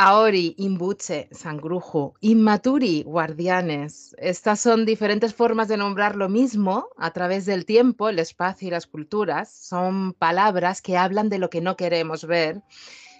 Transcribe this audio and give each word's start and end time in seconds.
Aori, 0.00 0.54
Imbuche, 0.58 1.28
Sangrujo, 1.32 2.14
Inmaturi, 2.20 3.02
Guardianes. 3.02 4.14
Estas 4.16 4.60
son 4.60 4.86
diferentes 4.86 5.34
formas 5.34 5.66
de 5.66 5.76
nombrar 5.76 6.14
lo 6.14 6.28
mismo 6.28 6.86
a 6.96 7.10
través 7.10 7.46
del 7.46 7.64
tiempo, 7.64 8.08
el 8.08 8.20
espacio 8.20 8.68
y 8.68 8.70
las 8.70 8.86
culturas. 8.86 9.52
Son 9.52 10.12
palabras 10.12 10.82
que 10.82 10.96
hablan 10.96 11.28
de 11.28 11.38
lo 11.38 11.50
que 11.50 11.60
no 11.60 11.76
queremos 11.76 12.28
ver, 12.28 12.62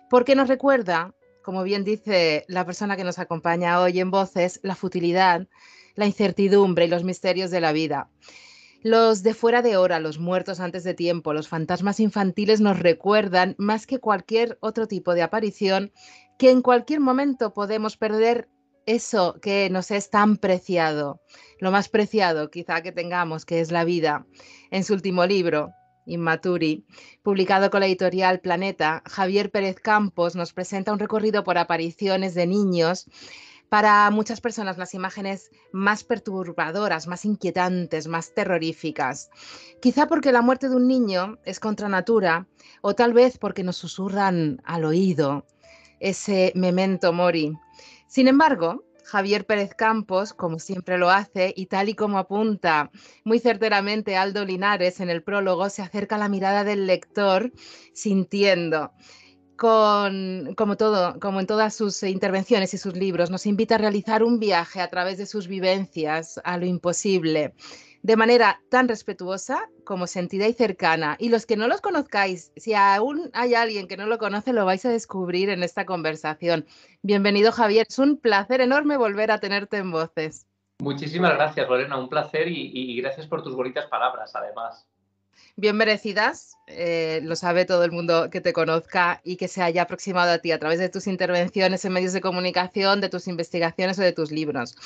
porque 0.09 0.37
nos 0.37 0.47
recuerda, 0.47 1.17
como 1.43 1.65
bien 1.65 1.83
dice 1.83 2.45
la 2.47 2.65
persona 2.65 2.97
que 2.97 3.03
nos 3.03 3.19
acompaña 3.19 3.81
hoy 3.81 3.99
en 3.99 4.13
Voces, 4.13 4.61
la 4.63 4.77
futilidad, 4.77 5.49
la 5.97 6.07
incertidumbre 6.07 6.85
y 6.85 6.89
los 6.89 7.03
misterios 7.03 7.51
de 7.51 7.61
la 7.61 7.73
vida. 7.73 8.09
Los 8.85 9.25
de 9.25 9.35
fuera 9.35 9.63
de 9.63 9.77
hora, 9.77 9.99
los 9.99 10.21
muertos 10.21 10.61
antes 10.61 10.85
de 10.85 10.95
tiempo, 10.95 11.33
los 11.33 11.49
fantasmas 11.49 11.99
infantiles 11.99 12.61
nos 12.61 12.79
recuerdan, 12.79 13.57
más 13.59 13.89
que 13.89 13.99
cualquier 13.99 14.57
otro 14.61 14.87
tipo 14.87 15.15
de 15.15 15.23
aparición, 15.23 15.91
que 16.39 16.51
en 16.51 16.63
cualquier 16.63 17.01
momento 17.01 17.53
podemos 17.53 17.97
perder 17.97 18.49
eso 18.87 19.39
que 19.43 19.69
nos 19.69 19.91
es 19.91 20.09
tan 20.09 20.39
preciado, 20.39 21.21
lo 21.59 21.71
más 21.71 21.91
preciado 21.91 22.51
quizá 22.51 22.81
que 22.81 22.93
tengamos, 22.93 23.45
que 23.45 23.61
es 23.61 23.71
la 23.71 23.85
vida. 23.85 24.27
En 24.71 24.83
su 24.83 24.95
último 24.95 25.27
libro, 25.27 25.73
Inmaturi, 26.07 26.87
publicado 27.23 27.71
con 27.71 27.81
la 27.81 27.87
editorial 27.87 28.41
Planeta, 28.41 29.03
Javier 29.05 29.51
Pérez 29.51 29.77
Campos 29.77 30.37
nos 30.37 30.55
presenta 30.55 30.93
un 30.93 30.99
recorrido 30.99 31.45
por 31.45 31.59
apariciones 31.59 32.35
de 32.35 32.47
niños. 32.47 33.05
Para 33.69 34.11
muchas 34.11 34.41
personas 34.41 34.79
las 34.79 34.95
imágenes 34.95 35.51
más 35.73 36.03
perturbadoras, 36.03 37.07
más 37.07 37.27
inquietantes, 37.27 38.09
más 38.09 38.33
terroríficas. 38.33 39.29
Quizá 39.83 40.07
porque 40.07 40.33
la 40.33 40.41
muerte 40.41 40.71
de 40.71 40.77
un 40.77 40.89
niño 40.89 41.37
es 41.45 41.61
contra 41.61 41.91
natura 41.91 42.47
o 42.81 42.95
tal 42.95 43.13
vez 43.13 43.37
porque 43.37 43.65
nos 43.65 43.77
susurran 43.77 44.63
al 44.65 44.87
oído 44.87 45.45
ese 46.01 46.53
memento 46.55 47.13
mori. 47.13 47.53
Sin 48.07 48.29
embargo, 48.29 48.85
Javier 49.09 49.47
Pérez 49.47 49.75
Campos, 49.75 50.35
como 50.35 50.59
siempre 50.59 50.99
lo 50.99 51.09
hace, 51.09 51.55
y 51.57 51.67
tal 51.67 51.89
y 51.89 51.95
como 51.95 52.19
apunta 52.19 52.91
muy 53.25 53.39
certeramente 53.39 54.17
Aldo 54.17 54.45
Linares 54.45 55.01
en 55.01 55.09
el 55.09 55.23
prólogo, 55.23 55.71
se 55.71 55.81
acerca 55.81 56.17
a 56.17 56.19
la 56.19 56.29
mirada 56.29 56.63
del 56.63 56.87
lector 56.87 57.51
sintiendo. 57.95 58.93
Como, 59.57 60.77
todo, 60.77 61.19
como 61.19 61.41
en 61.41 61.47
todas 61.47 61.75
sus 61.75 62.05
intervenciones 62.05 62.75
y 62.75 62.79
sus 62.79 62.95
libros, 62.95 63.29
nos 63.29 63.45
invita 63.45 63.75
a 63.75 63.79
realizar 63.79 64.23
un 64.23 64.39
viaje 64.39 64.81
a 64.81 64.89
través 64.89 65.19
de 65.19 65.27
sus 65.27 65.49
vivencias 65.49 66.41
a 66.45 66.59
lo 66.59 66.67
imposible, 66.67 67.55
de 68.03 68.17
manera 68.17 68.61
tan 68.71 68.89
respetuosa 68.89 69.69
como 69.85 70.07
sentida 70.07 70.47
y 70.47 70.53
cercana. 70.53 71.17
Y 71.19 71.29
los 71.29 71.47
que 71.47 71.57
no 71.57 71.69
los 71.69 71.81
conozcáis, 71.81 72.53
si 72.57 72.75
aún 72.75 73.31
hay 73.33 73.55
alguien 73.55 73.89
que 73.89 73.97
no 73.97 74.07
lo 74.07 74.19
conoce, 74.19 74.53
lo 74.53 74.65
vais 74.65 74.85
a 74.85 74.91
descubrir 74.91 75.51
en 75.51 75.63
esta 75.63 75.85
conversación. 75.85 76.67
Bienvenido 77.03 77.53
Javier, 77.53 77.87
es 77.89 77.99
un 77.99 78.17
placer 78.17 78.61
enorme 78.61 78.97
volver 78.97 79.31
a 79.31 79.39
tenerte 79.39 79.79
en 79.79 79.91
voces. 79.91 80.47
Muchísimas 80.81 81.35
gracias 81.35 81.69
Lorena, 81.69 81.97
un 81.97 82.09
placer 82.09 82.47
y, 82.49 83.01
gracias 83.01 83.27
por 83.27 83.43
tus 83.43 83.57
bonitas 83.57 83.87
palabras 83.87 84.31
además. 84.35 84.87
Bien 85.57 85.77
merecidas, 85.77 86.57
eh, 86.69 87.21
lo 87.25 87.35
sabe 87.35 87.65
todo 87.65 87.83
el 87.83 87.91
mundo 87.91 88.31
que 88.31 88.41
te 88.41 88.53
conozca 88.53 89.21
y 89.25 89.37
que 89.37 89.49
se 89.49 89.61
haya 89.61 89.83
aproximado 89.83 90.31
a 90.31 90.39
ti 90.39 90.53
a 90.53 90.59
través 90.61 90.79
de 90.79 90.89
tus 90.89 91.09
intervenciones 91.09 91.85
en 91.85 91.93
medios 91.93 92.13
de 92.13 92.21
comunicación, 92.21 93.01
de 93.01 93.09
tus 93.09 93.27
investigaciones 93.27 93.99
o 93.99 94.03
de 94.03 94.13
tus 94.13 94.31
libros. 94.31 94.77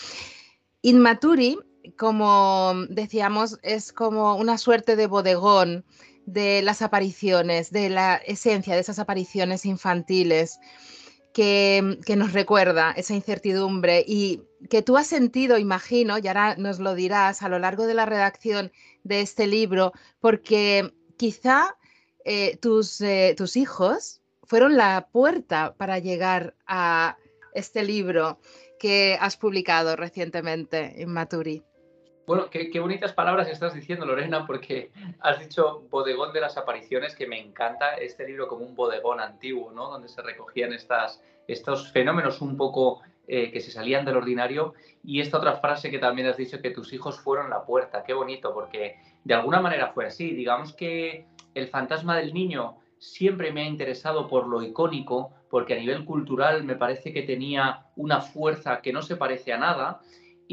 Inmaturi 0.81 1.59
como 1.99 2.75
decíamos, 2.89 3.59
es 3.63 3.93
como 3.93 4.37
una 4.37 4.59
suerte 4.59 4.97
de 4.97 5.07
bodegón 5.07 5.85
de 6.27 6.63
las 6.63 6.83
apariciones, 6.83 7.71
de 7.71 7.91
la 7.91 8.17
esencia 8.17 8.75
de 8.75 8.81
esas 8.81 8.99
apariciones 8.99 9.67
infantiles 9.67 10.59
que, 11.33 11.99
nos 12.17 12.33
recuerda 12.33 12.93
esa 12.93 13.15
incertidumbre 13.15 14.05
y 14.07 14.43
que 14.69 14.83
tú 14.83 14.97
has 14.97 15.07
sentido, 15.07 15.59
imagino, 15.59 16.19
y 16.19 16.29
ahora 16.29 16.57
nos 16.57 16.79
lo 16.79 16.95
dirás 16.95 17.43
a 17.43 17.49
lo 17.49 17.59
largo 17.59 17.87
de 17.87 17.95
la 17.95 18.07
redacción 18.07 18.71
de 19.03 19.23
este 19.23 19.47
libro, 19.47 19.93
porque 20.21 20.93
quizá 21.17 21.77
eh, 22.25 22.57
tus, 22.59 23.01
eh, 23.01 23.35
tus 23.37 23.57
hijos 23.57 24.21
fueron 24.45 24.77
la 24.77 25.09
puerta 25.11 25.75
para 25.77 25.99
llegar 25.99 26.55
a 26.67 27.17
este 27.55 27.83
libro 27.83 28.39
que 28.79 29.17
has 29.21 29.37
publicado 29.37 29.97
recientemente 29.97 31.03
en 31.03 31.11
Maturi. 31.11 31.63
Bueno, 32.25 32.49
qué, 32.51 32.79
bonitas 32.79 33.13
palabras 33.13 33.49
estás 33.49 33.75
diciendo, 33.75 34.07
Lorena, 34.07 34.47
porque 34.47 34.93
has 35.21 35.41
dicho 35.41 35.83
bodegón 35.91 36.33
de 36.33 36.41
las 36.41 36.57
apariciones, 36.57 37.17
que 37.17 37.27
me 37.27 37.41
encanta 37.41 37.95
este 37.97 38.25
libro 38.25 38.47
como 38.47 38.65
un 38.65 38.77
bodegón 38.77 39.21
antiguo, 39.21 39.73
¿no? 39.73 39.91
Donde 39.91 40.09
se 40.09 40.23
recogían 40.23 40.73
estas, 40.73 41.21
estos 41.49 41.91
fenómenos 41.91 42.41
un 42.41 42.57
poco 42.57 43.01
eh, 43.27 43.51
que 43.51 43.61
se 43.61 43.73
salían 43.73 44.05
del 44.05 44.17
ordinario. 44.17 44.75
Y 45.03 45.21
esta 45.21 45.39
otra 45.39 45.57
frase 45.57 45.91
que 45.91 45.99
también 45.99 46.29
has 46.29 46.37
dicho, 46.37 46.63
que 46.63 46.71
tus 46.71 46.93
hijos 46.93 47.19
fueron 47.19 47.51
la 47.51 47.65
puerta. 47.65 48.05
Qué 48.05 48.15
bonito, 48.15 48.55
porque 48.55 48.97
de 49.25 49.35
alguna 49.35 49.61
manera 49.61 49.89
fue 49.89 50.07
así. 50.07 50.31
Digamos 50.31 50.75
que 50.75 51.27
el 51.55 51.67
fantasma 51.69 52.17
del 52.17 52.33
niño 52.33 52.79
siempre 52.99 53.51
me 53.51 53.63
ha 53.63 53.67
interesado 53.67 54.29
por 54.29 54.47
lo 54.47 54.63
icónico, 54.63 55.33
porque 55.51 55.75
a 55.75 55.79
nivel 55.79 56.05
cultural 56.05 56.63
me 56.63 56.77
parece 56.77 57.13
que 57.13 57.23
tenía 57.23 57.87
una 57.97 58.21
fuerza 58.21 58.81
que 58.81 58.93
no 58.93 59.03
se 59.03 59.17
parece 59.17 59.53
a 59.53 59.59
nada 59.59 60.01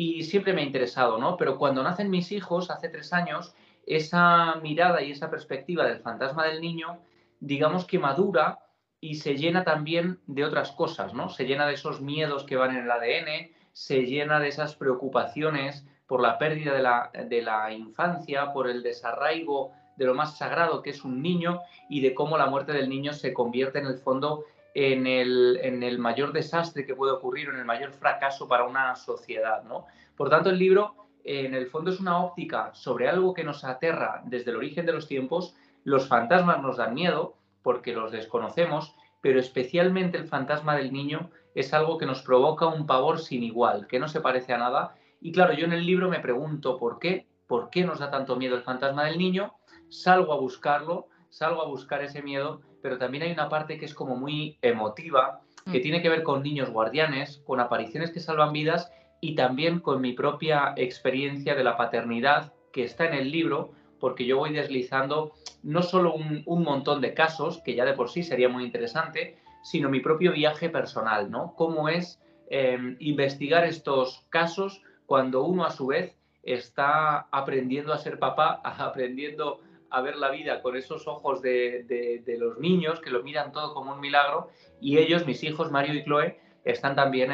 y 0.02 0.24
siempre 0.24 0.54
me 0.54 0.62
ha 0.62 0.64
interesado, 0.64 1.18
¿no? 1.18 1.36
Pero 1.36 1.58
cuando 1.58 1.84
nacen 1.84 2.10
mis 2.10 2.32
hijos, 2.32 2.72
hace 2.72 2.88
tres 2.88 3.12
años, 3.12 3.54
esa 3.86 4.56
mirada 4.64 5.02
y 5.02 5.12
esa 5.12 5.30
perspectiva 5.30 5.86
del 5.86 6.00
fantasma 6.00 6.46
del 6.46 6.62
niño, 6.62 7.02
digamos 7.42 7.84
que 7.84 8.00
madura 8.00 8.60
y 9.02 9.16
se 9.16 9.36
llena 9.36 9.66
también 9.66 10.22
de 10.26 10.46
otras 10.46 10.72
cosas, 10.72 11.14
¿no? 11.14 11.28
Se 11.28 11.44
llena 11.44 11.68
de 11.68 11.74
esos 11.74 12.00
miedos 12.00 12.46
que 12.46 12.56
van 12.56 12.78
en 12.78 12.86
el 12.86 12.92
ADN, 12.92 13.52
se 13.74 14.04
llena 14.04 14.40
de 14.40 14.48
esas 14.48 14.74
preocupaciones 14.74 15.86
por 16.08 16.22
la 16.22 16.38
pérdida 16.38 16.74
de 16.74 16.82
la, 16.82 17.12
de 17.28 17.42
la 17.42 17.74
infancia, 17.74 18.54
por 18.54 18.70
el 18.70 18.82
desarraigo 18.84 19.74
de 19.98 20.06
lo 20.06 20.14
más 20.14 20.38
sagrado 20.38 20.82
que 20.82 20.92
es 20.92 21.04
un 21.04 21.22
niño 21.22 21.60
y 21.90 22.00
de 22.00 22.14
cómo 22.14 22.38
la 22.38 22.46
muerte 22.46 22.72
del 22.72 22.88
niño 22.88 23.12
se 23.12 23.34
convierte 23.34 23.80
en 23.80 23.88
el 23.88 23.98
fondo 23.98 24.46
en 24.74 25.08
el, 25.08 26.00
mayor 26.00 26.32
desastre 26.32 26.86
que 26.86 26.96
puede 26.96 27.14
ocurrir 27.14 27.50
en 27.50 27.58
el 27.58 27.66
mayor 27.66 27.92
fracaso 27.92 28.48
para 28.48 28.66
una 28.66 28.96
sociedad. 28.96 29.64
¿no? 29.64 29.86
Por 30.16 30.30
tanto, 30.30 30.50
el 30.50 30.60
libro 30.60 30.96
en 31.24 31.54
el 31.54 31.68
fondo 31.68 31.92
es 31.92 32.00
una 32.00 32.24
óptica 32.24 32.74
sobre 32.74 33.10
algo 33.10 33.34
que 33.34 33.44
nos 33.44 33.64
aterra 33.64 34.22
desde 34.26 34.52
el 34.52 34.58
origen 34.58 34.86
de 34.86 34.94
los 34.94 35.08
tiempos. 35.08 35.56
Los 35.84 36.08
fantasmas 36.08 36.62
nos 36.62 36.78
dan 36.78 36.94
miedo 36.94 37.36
porque 37.62 37.94
los 37.94 38.12
desconocemos, 38.12 38.96
pero 39.22 39.40
especialmente 39.40 40.18
el 40.18 40.28
fantasma 40.28 40.76
del 40.76 40.94
niño 40.94 41.30
es 41.56 41.74
algo 41.74 41.98
que 41.98 42.06
nos 42.06 42.22
provoca 42.22 42.68
un 42.68 42.86
pavor 42.86 43.20
sin 43.20 43.44
igual, 43.44 43.88
que 43.88 44.00
no 44.00 44.08
se 44.08 44.22
parece 44.22 44.54
a 44.54 44.58
nada. 44.58 44.96
Y 45.20 45.32
claro, 45.32 45.54
yo 45.54 45.66
en 45.66 45.74
el 45.74 45.86
libro 45.86 46.10
me 46.10 46.20
pregunto 46.20 46.78
por 46.78 47.00
qué, 47.00 47.28
por 47.48 47.70
qué 47.70 47.84
nos 47.84 48.00
da 48.00 48.12
tanto 48.12 48.36
miedo 48.36 48.56
el 48.56 48.62
fantasma 48.62 49.06
del 49.06 49.18
niño, 49.18 49.56
salgo 49.90 50.32
a 50.32 50.40
buscarlo, 50.40 51.08
salgo 51.30 51.62
a 51.62 51.68
buscar 51.68 52.02
ese 52.02 52.22
miedo 52.22 52.62
pero 52.82 52.98
también 52.98 53.24
hay 53.24 53.32
una 53.32 53.50
parte 53.50 53.78
que 53.78 53.86
es 53.86 53.94
como 53.94 54.16
muy 54.16 54.58
emotiva, 54.62 55.42
que 55.72 55.80
mm. 55.80 55.82
tiene 55.82 56.02
que 56.02 56.10
ver 56.10 56.24
con 56.24 56.44
niños 56.44 56.70
guardianes, 56.70 57.42
con 57.46 57.60
apariciones 57.60 58.12
que 58.12 58.20
salvan 58.20 58.54
vidas 58.54 58.92
y 59.22 59.36
también 59.36 59.80
con 59.80 60.02
mi 60.02 60.14
propia 60.14 60.74
experiencia 60.78 61.56
de 61.56 61.64
la 61.64 61.78
paternidad 61.78 62.54
que 62.72 62.84
está 62.84 63.06
en 63.06 63.14
el 63.14 63.32
libro, 63.32 63.72
porque 64.00 64.26
yo 64.26 64.38
voy 64.38 64.54
deslizando 64.54 65.34
no 65.62 65.82
solo 65.82 66.14
un, 66.14 66.64
montón 66.64 67.02
de 67.02 67.14
casos, 67.14 67.62
que 67.64 67.76
ya 67.76 67.86
de 67.86 67.94
por 67.94 68.10
sí 68.10 68.24
sería 68.24 68.48
muy 68.48 68.64
interesante, 68.64 69.38
sino 69.62 69.90
mi 69.90 70.00
propio 70.00 70.32
viaje 70.32 70.70
personal, 70.70 71.30
¿no? 71.30 71.54
Cómo 71.58 71.90
es 71.90 72.22
em, 72.50 72.96
investigar 73.00 73.66
estos 73.66 74.26
casos 74.30 74.82
cuando 75.06 75.44
uno 75.44 75.66
a 75.66 75.72
su 75.72 75.88
vez 75.88 76.16
está 76.44 77.28
aprendiendo 77.32 77.92
a 77.92 77.98
ser 77.98 78.20
papá, 78.20 78.62
aprendiendo 78.64 79.60
a 79.90 80.02
ver 80.02 80.16
la 80.16 80.30
vida 80.30 80.62
con 80.62 80.76
esos 80.76 81.08
ojos 81.08 81.42
de, 81.42 82.24
los 82.40 82.60
niños 82.60 83.00
que 83.00 83.10
lo 83.10 83.24
miran 83.24 83.52
todo 83.52 83.74
como 83.74 83.94
un 83.94 84.00
milagro 84.00 84.50
y 84.82 84.98
ellos, 84.98 85.26
mis 85.26 85.44
hijos, 85.44 85.72
Mario 85.72 85.94
y 85.94 86.04
Chloe, 86.04 86.40
están 86.64 86.96
también 86.96 87.32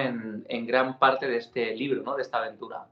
en, 0.48 0.68
gran 0.68 1.00
parte 1.00 1.28
de 1.28 1.38
este 1.38 1.76
libro, 1.76 2.04
¿no? 2.04 2.16
de 2.16 2.22
esta 2.22 2.38
aventura. 2.38 2.88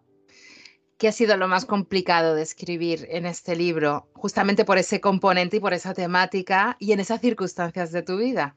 ¿Qué 0.98 1.08
ha 1.08 1.12
sido 1.12 1.36
lo 1.38 1.48
más 1.48 1.66
complicado 1.66 2.36
de 2.36 2.44
escribir 2.44 3.08
en 3.10 3.26
este 3.26 3.56
libro, 3.56 4.08
justamente 4.14 4.64
por 4.64 4.78
ese 4.78 5.02
componente 5.02 5.58
y 5.58 5.60
por 5.60 5.74
esa 5.74 5.94
temática 5.94 6.78
y 6.80 6.92
en 6.92 7.00
esas 7.00 7.20
circunstancias 7.20 7.92
de 7.92 8.04
tu 8.04 8.18
vida? 8.18 8.56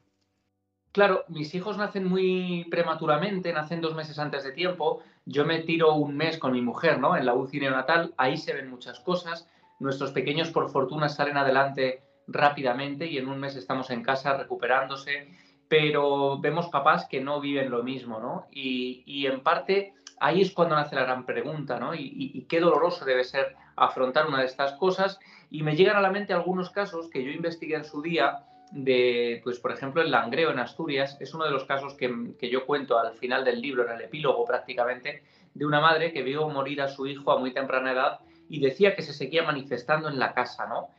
Claro, 0.97 1.25
mis 1.27 1.53
hijos 1.53 1.77
nacen 1.77 2.05
muy 2.05 2.65
prematuramente, 2.71 3.53
nacen 3.53 3.81
dos 3.81 3.93
meses 3.95 4.17
antes 4.17 4.43
de 4.43 4.51
tiempo. 4.51 5.03
Yo 5.25 5.45
me 5.45 5.59
tiro 5.59 5.93
un 5.93 6.15
mes 6.15 6.37
con 6.37 6.53
mi 6.53 6.61
mujer, 6.61 6.99
¿no? 6.99 7.15
En 7.15 7.25
la 7.25 7.35
UCI 7.35 7.59
neonatal, 7.59 8.13
ahí 8.17 8.37
se 8.37 8.53
ven 8.53 8.69
muchas 8.69 8.99
cosas. 9.01 9.47
Nuestros 9.79 10.11
pequeños, 10.11 10.49
por 10.49 10.69
fortuna, 10.69 11.09
salen 11.09 11.37
adelante 11.37 12.01
rápidamente 12.27 13.05
y 13.07 13.17
en 13.17 13.29
un 13.29 13.39
mes 13.39 13.55
estamos 13.55 13.89
en 13.89 14.03
casa 14.03 14.35
recuperándose, 14.35 15.29
pero 15.67 16.39
vemos 16.39 16.67
papás 16.67 17.07
que 17.09 17.21
no 17.21 17.39
viven 17.39 17.69
lo 17.69 17.83
mismo, 17.83 18.19
¿no? 18.19 18.47
Y, 18.51 19.25
en 19.25 19.41
parte 19.41 19.93
ahí 20.19 20.41
es 20.41 20.51
cuando 20.51 20.75
nace 20.75 20.95
la 20.95 21.03
gran 21.03 21.25
pregunta, 21.25 21.79
¿no? 21.79 21.93
Y, 21.93 22.45
qué 22.49 22.59
doloroso 22.59 23.05
debe 23.05 23.23
ser 23.23 23.55
afrontar 23.75 24.27
una 24.27 24.39
de 24.39 24.45
estas 24.45 24.73
cosas. 24.73 25.19
Y 25.49 25.63
me 25.63 25.75
llegan 25.75 25.97
a 25.97 26.01
la 26.01 26.11
mente 26.11 26.33
algunos 26.33 26.69
casos 26.69 27.09
que 27.09 27.23
yo 27.23 27.31
investigué 27.31 27.75
en 27.75 27.85
su 27.85 28.01
día 28.01 28.43
de, 28.71 29.39
pues 29.43 29.59
por 29.59 29.71
ejemplo, 29.71 30.01
el 30.01 30.11
Langreo 30.11 30.51
en 30.51 30.59
Asturias, 30.59 31.17
es 31.21 31.33
uno 31.33 31.45
de 31.45 31.51
los 31.51 31.63
casos 31.63 31.93
que, 31.93 32.33
que, 32.37 32.49
yo 32.49 32.65
cuento 32.65 32.99
al 32.99 33.13
final 33.13 33.45
del 33.45 33.61
libro, 33.61 33.85
en 33.85 33.95
el 33.95 34.01
epílogo 34.01 34.43
prácticamente, 34.43 35.23
de 35.53 35.65
una 35.65 35.79
madre 35.79 36.11
que 36.11 36.21
vio 36.21 36.49
morir 36.49 36.81
a 36.81 36.89
su 36.89 37.07
hijo 37.07 37.31
a 37.31 37.39
muy 37.39 37.53
temprana 37.53 37.93
edad 37.93 38.19
y 38.49 38.59
decía 38.59 38.95
que 38.95 39.01
se 39.01 39.13
seguía 39.13 39.43
manifestando 39.43 40.09
en 40.09 40.19
la 40.19 40.33
casa, 40.33 40.67
¿no? 40.67 40.89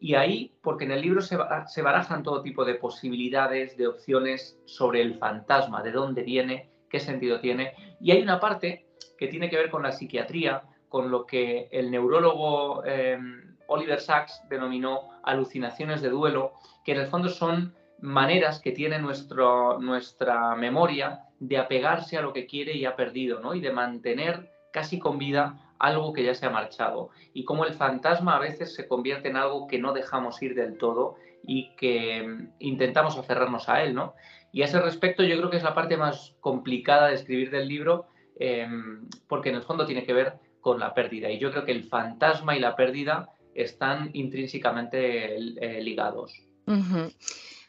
Y 0.00 0.14
ahí, 0.14 0.54
porque 0.62 0.84
en 0.84 0.92
el 0.92 1.02
libro 1.02 1.20
se, 1.20 1.36
barajan 1.82 2.22
todo 2.22 2.42
tipo 2.42 2.64
de 2.64 2.74
posibilidades, 2.74 3.76
de 3.76 3.88
opciones 3.88 4.60
sobre 4.64 5.02
el 5.02 5.14
fantasma, 5.14 5.82
de 5.82 5.90
dónde 5.90 6.22
viene, 6.22 6.70
qué 6.88 7.00
sentido 7.00 7.40
tiene, 7.40 7.74
y 8.00 8.12
hay 8.12 8.22
una 8.22 8.38
parte 8.38 8.86
que 9.18 9.26
tiene 9.26 9.50
que 9.50 9.56
ver 9.56 9.70
con 9.70 9.82
la 9.82 9.92
psiquiatría, 9.92 10.62
con 10.88 11.10
lo 11.10 11.26
que 11.26 11.68
el 11.72 11.90
neurólogo 11.90 12.84
em, 12.84 13.56
Oliver 13.66 14.00
Sacks 14.00 14.42
denominó 14.48 15.10
alucinaciones 15.24 16.00
de 16.00 16.10
duelo, 16.10 16.52
que 16.84 16.92
en 16.92 17.00
el 17.00 17.06
fondo 17.08 17.28
son 17.28 17.74
maneras 18.00 18.60
que 18.60 18.70
tiene 18.70 18.98
nuestro, 19.00 19.78
nuestra 19.80 20.54
memoria 20.54 21.24
de 21.40 21.58
apegarse 21.58 22.16
a 22.16 22.22
lo 22.22 22.32
que 22.32 22.46
quiere 22.46 22.76
y 22.76 22.84
ha 22.84 22.96
perdido, 22.96 23.40
¿no? 23.40 23.54
Y 23.54 23.60
de 23.60 23.72
mantener 23.72 24.50
casi 24.72 24.98
con 24.98 25.18
vida 25.18 25.67
algo 25.78 26.12
que 26.12 26.24
ya 26.24 26.34
se 26.34 26.46
ha 26.46 26.50
marchado. 26.50 27.10
Y 27.32 27.44
como 27.44 27.64
el 27.64 27.74
fantasma 27.74 28.36
a 28.36 28.40
veces 28.40 28.74
se 28.74 28.88
convierte 28.88 29.28
en 29.28 29.36
algo 29.36 29.66
que 29.66 29.78
no 29.78 29.92
dejamos 29.92 30.42
ir 30.42 30.54
del 30.54 30.76
todo 30.78 31.16
y 31.42 31.74
que 31.76 32.16
em, 32.18 32.50
intentamos 32.58 33.16
aferrarnos 33.16 33.68
a 33.68 33.82
él, 33.82 33.94
¿no? 33.94 34.14
Y 34.52 34.62
a 34.62 34.64
ese 34.64 34.80
respecto 34.80 35.22
yo 35.22 35.36
creo 35.36 35.50
que 35.50 35.58
es 35.58 35.62
la 35.62 35.74
parte 35.74 35.96
más 35.96 36.34
complicada 36.40 37.08
de 37.08 37.14
escribir 37.14 37.50
del 37.50 37.68
libro, 37.68 38.06
em, 38.38 39.08
porque 39.28 39.50
en 39.50 39.56
el 39.56 39.62
fondo 39.62 39.86
tiene 39.86 40.04
que 40.04 40.12
ver 40.12 40.34
con 40.60 40.80
la 40.80 40.94
pérdida. 40.94 41.30
Y 41.30 41.38
yo 41.38 41.50
creo 41.50 41.64
que 41.64 41.72
el 41.72 41.84
fantasma 41.84 42.56
y 42.56 42.60
la 42.60 42.76
pérdida 42.76 43.28
están 43.54 44.10
intrínsecamente 44.12 45.36
eh, 45.36 45.82
ligados. 45.82 46.34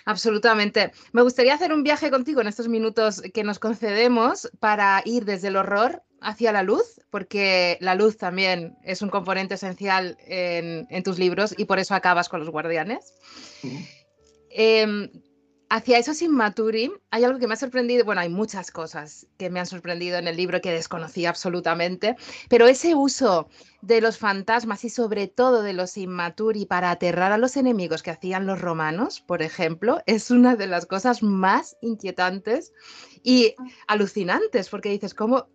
Absolutamente. 0.05 0.91
Me 1.13 1.21
gustaría 1.21 1.53
hacer 1.53 1.71
un 1.71 1.83
viaje 1.83 2.09
contigo 2.09 2.41
en 2.41 2.47
estos 2.47 2.67
minutos 2.67 3.21
que 3.33 3.43
nos 3.43 3.59
concedemos 3.59 4.49
para 4.59 5.01
ir 5.05 5.25
desde 5.25 5.49
el 5.49 5.55
horror 5.55 6.03
hacia 6.21 6.51
la 6.51 6.63
luz, 6.63 7.01
porque 7.09 7.77
la 7.81 7.95
luz 7.95 8.17
también 8.17 8.77
es 8.83 9.01
un 9.01 9.09
componente 9.09 9.55
esencial 9.55 10.17
en, 10.25 11.03
tus 11.03 11.19
libros 11.19 11.55
y 11.57 11.65
por 11.65 11.79
eso 11.79 11.95
acabas 11.95 12.29
con 12.29 12.39
los 12.39 12.49
guardianes. 12.49 13.13
Hacia 15.71 15.99
esos 15.99 16.23
inmaturi 16.23 16.91
hay 17.11 17.23
algo 17.23 17.37
que 17.37 17.45
me 17.45 17.53
ha 17.53 17.57
sorprendido, 17.57 18.03
bueno, 18.03 18.21
hay 18.21 18.29
muchas 18.29 18.71
cosas 18.71 19.27
que 19.37 19.51
me 19.51 19.59
han 19.59 19.67
sorprendido 19.67 20.17
en 20.17 20.27
el 20.27 20.35
libro 20.35 20.61
que 20.61 20.71
desconocía 20.71 21.29
absolutamente, 21.29 22.15
pero 22.49 22.65
ese 22.65 22.95
uso 22.95 23.49
de 23.83 24.01
los 24.01 24.17
fantasmas 24.17 24.83
y 24.83 24.89
sobre 24.89 25.27
todo 25.27 25.61
de 25.61 25.73
los 25.73 25.95
inmaturi 25.95 26.65
para 26.65 26.89
aterrar 26.89 27.31
a 27.31 27.37
los 27.37 27.55
enemigos 27.55 28.01
que 28.01 28.09
hacían 28.09 28.47
los 28.47 28.59
romanos, 28.59 29.21
por 29.21 29.43
ejemplo, 29.43 30.01
es 30.07 30.31
una 30.31 30.55
de 30.55 30.65
las 30.65 30.87
cosas 30.87 31.21
más 31.21 31.77
inquietantes 31.83 32.73
y 33.21 33.53
alucinantes, 33.87 34.69
porque 34.69 34.89
dices, 34.89 35.13
¿cómo, 35.13 35.49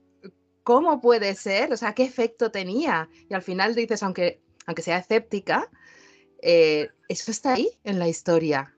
cómo 0.65 1.01
puede 1.01 1.35
ser? 1.35 1.73
O 1.73 1.77
sea, 1.77 1.95
¿qué 1.95 2.03
efecto 2.03 2.51
tenía? 2.51 3.09
Y 3.31 3.35
al 3.35 3.43
final 3.43 3.77
dices, 3.77 4.03
aunque, 4.03 4.41
aunque 4.67 4.83
sea 4.83 4.99
escéptica, 4.99 5.71
eh, 6.43 6.89
eso 7.09 7.31
está 7.31 7.55
ahí 7.55 7.71
en 7.85 7.99
la 8.01 8.09
historia 8.09 8.75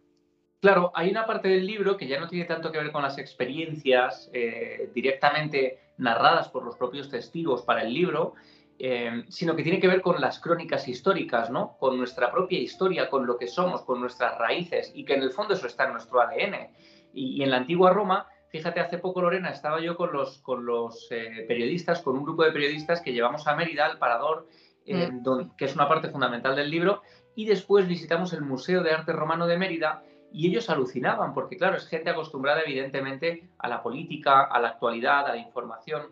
Claro, 0.61 0.91
hay 0.95 1.11
una 1.11 1.27
parte 1.27 1.49
del 1.49 1.67
libro 1.67 1.97
que 1.97 2.09
ya 2.09 2.19
no 2.19 2.29
tiene 2.29 2.45
tanto 2.47 2.73
que 2.73 2.79
ver 2.79 2.91
con 2.91 3.03
las 3.03 3.19
experiencias 3.19 4.31
eh, 4.33 4.91
directamente 4.95 5.93
narradas 5.99 6.49
por 6.49 6.65
los 6.65 6.77
propios 6.77 7.11
testigos 7.11 7.63
para 7.63 7.83
el 7.83 7.93
libro, 7.93 8.35
eh, 8.79 9.25
sino 9.29 9.55
que 9.55 9.63
tiene 9.63 9.79
que 9.79 9.87
ver 9.87 10.01
con 10.01 10.21
las 10.21 10.41
crónicas 10.41 10.89
históricas, 10.89 11.51
¿no? 11.51 11.77
Con 11.79 11.97
nuestra 11.97 12.33
propia 12.33 12.59
historia, 12.59 13.09
con 13.09 13.27
lo 13.27 13.37
que 13.37 13.47
somos, 13.47 13.83
con 13.83 14.01
nuestras 14.01 14.37
raíces, 14.39 14.91
y 14.95 15.05
que 15.05 15.15
en 15.15 15.23
el 15.23 15.31
fondo 15.31 15.55
eso 15.55 15.67
está 15.67 15.85
en 15.85 15.93
nuestro 15.93 16.21
ADN. 16.21 16.69
Y, 17.13 17.43
en 17.43 17.51
la 17.51 17.59
antigua 17.59 17.93
Roma, 17.93 18.27
fíjate, 18.49 18.81
hace 18.81 18.99
poco, 18.99 19.21
Lorena, 19.21 19.51
estaba 19.51 19.81
yo 19.81 19.97
con 19.97 20.13
los, 20.13 20.39
con 20.39 20.65
los 20.65 21.09
eh, 21.11 21.45
periodistas, 21.47 22.03
con 22.03 22.17
un 22.17 22.25
grupo 22.25 22.45
de 22.45 22.53
periodistas 22.53 23.01
que 23.01 23.13
llevamos 23.13 23.47
a 23.47 23.57
Mérida, 23.57 23.87
al 23.87 23.99
Parador, 23.99 24.49
mm. 24.87 25.57
que 25.57 25.65
es 25.65 25.75
una 25.75 25.89
parte 25.89 26.09
fundamental 26.09 26.57
del 26.57 26.71
libro, 26.71 27.03
y 27.35 27.47
después 27.47 27.87
visitamos 27.87 28.33
el 28.33 28.43
Museo 28.43 28.83
de 28.83 28.93
Arte 28.93 29.13
Romano 29.13 29.47
de 29.47 29.59
Mérida, 29.59 30.03
y 30.33 30.49
ellos 30.49 30.69
alucinaban, 30.69 31.33
porque 31.33 31.57
claro, 31.57 31.77
es 31.77 31.87
gente 31.87 32.11
acostumbrada 32.11 32.63
evidentemente 32.63 33.49
a 33.59 33.69
la 33.69 33.83
política, 33.83 34.43
a 34.43 34.61
la 34.61 34.69
actualidad, 34.69 35.27
a 35.27 35.31
la 35.31 35.39
información, 35.39 36.09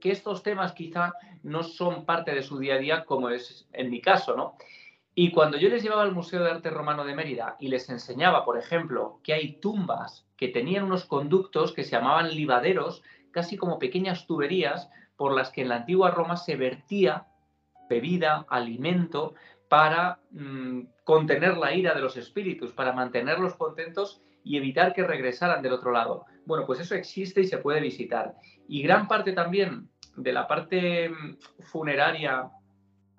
que 0.00 0.10
estos 0.10 0.42
temas 0.42 0.72
quizá 0.72 1.14
no 1.42 1.62
son 1.62 2.04
parte 2.04 2.34
de 2.34 2.42
su 2.42 2.58
día 2.58 2.74
a 2.74 2.78
día 2.78 3.04
como 3.04 3.30
es 3.30 3.66
en 3.72 3.90
mi 3.90 4.00
caso, 4.00 4.36
¿no? 4.36 4.56
Y 5.14 5.30
cuando 5.30 5.56
yo 5.56 5.68
les 5.68 5.82
llevaba 5.82 6.02
al 6.02 6.12
Museo 6.12 6.42
de 6.42 6.50
Arte 6.50 6.70
Romano 6.70 7.04
de 7.04 7.14
Mérida 7.14 7.56
y 7.60 7.68
les 7.68 7.88
enseñaba, 7.88 8.44
por 8.44 8.58
ejemplo, 8.58 9.20
que 9.22 9.32
hay 9.32 9.60
tumbas 9.60 10.26
que 10.36 10.48
tenían 10.48 10.84
unos 10.84 11.04
conductos 11.04 11.72
que 11.72 11.84
se 11.84 11.92
llamaban 11.92 12.34
libaderos, 12.34 13.02
casi 13.30 13.56
como 13.56 13.78
pequeñas 13.78 14.26
tuberías 14.26 14.90
por 15.16 15.32
las 15.32 15.50
que 15.50 15.62
en 15.62 15.68
la 15.68 15.76
antigua 15.76 16.10
Roma 16.10 16.36
se 16.36 16.56
vertía 16.56 17.28
bebida, 17.88 18.44
alimento, 18.48 19.34
para 19.68 20.20
mm, 20.30 20.80
contener 21.04 21.56
la 21.56 21.72
ira 21.74 21.94
de 21.94 22.00
los 22.00 22.16
espíritus, 22.16 22.72
para 22.72 22.92
mantenerlos 22.92 23.54
contentos 23.54 24.20
y 24.42 24.56
evitar 24.56 24.92
que 24.92 25.04
regresaran 25.04 25.62
del 25.62 25.72
otro 25.72 25.92
lado. 25.92 26.26
Bueno, 26.44 26.66
pues 26.66 26.80
eso 26.80 26.94
existe 26.94 27.40
y 27.40 27.46
se 27.46 27.58
puede 27.58 27.80
visitar. 27.80 28.34
Y 28.68 28.82
gran 28.82 29.06
parte 29.06 29.32
también 29.32 29.88
de 30.16 30.32
la 30.32 30.48
parte 30.48 31.08
mm, 31.08 31.36
funeraria 31.62 32.50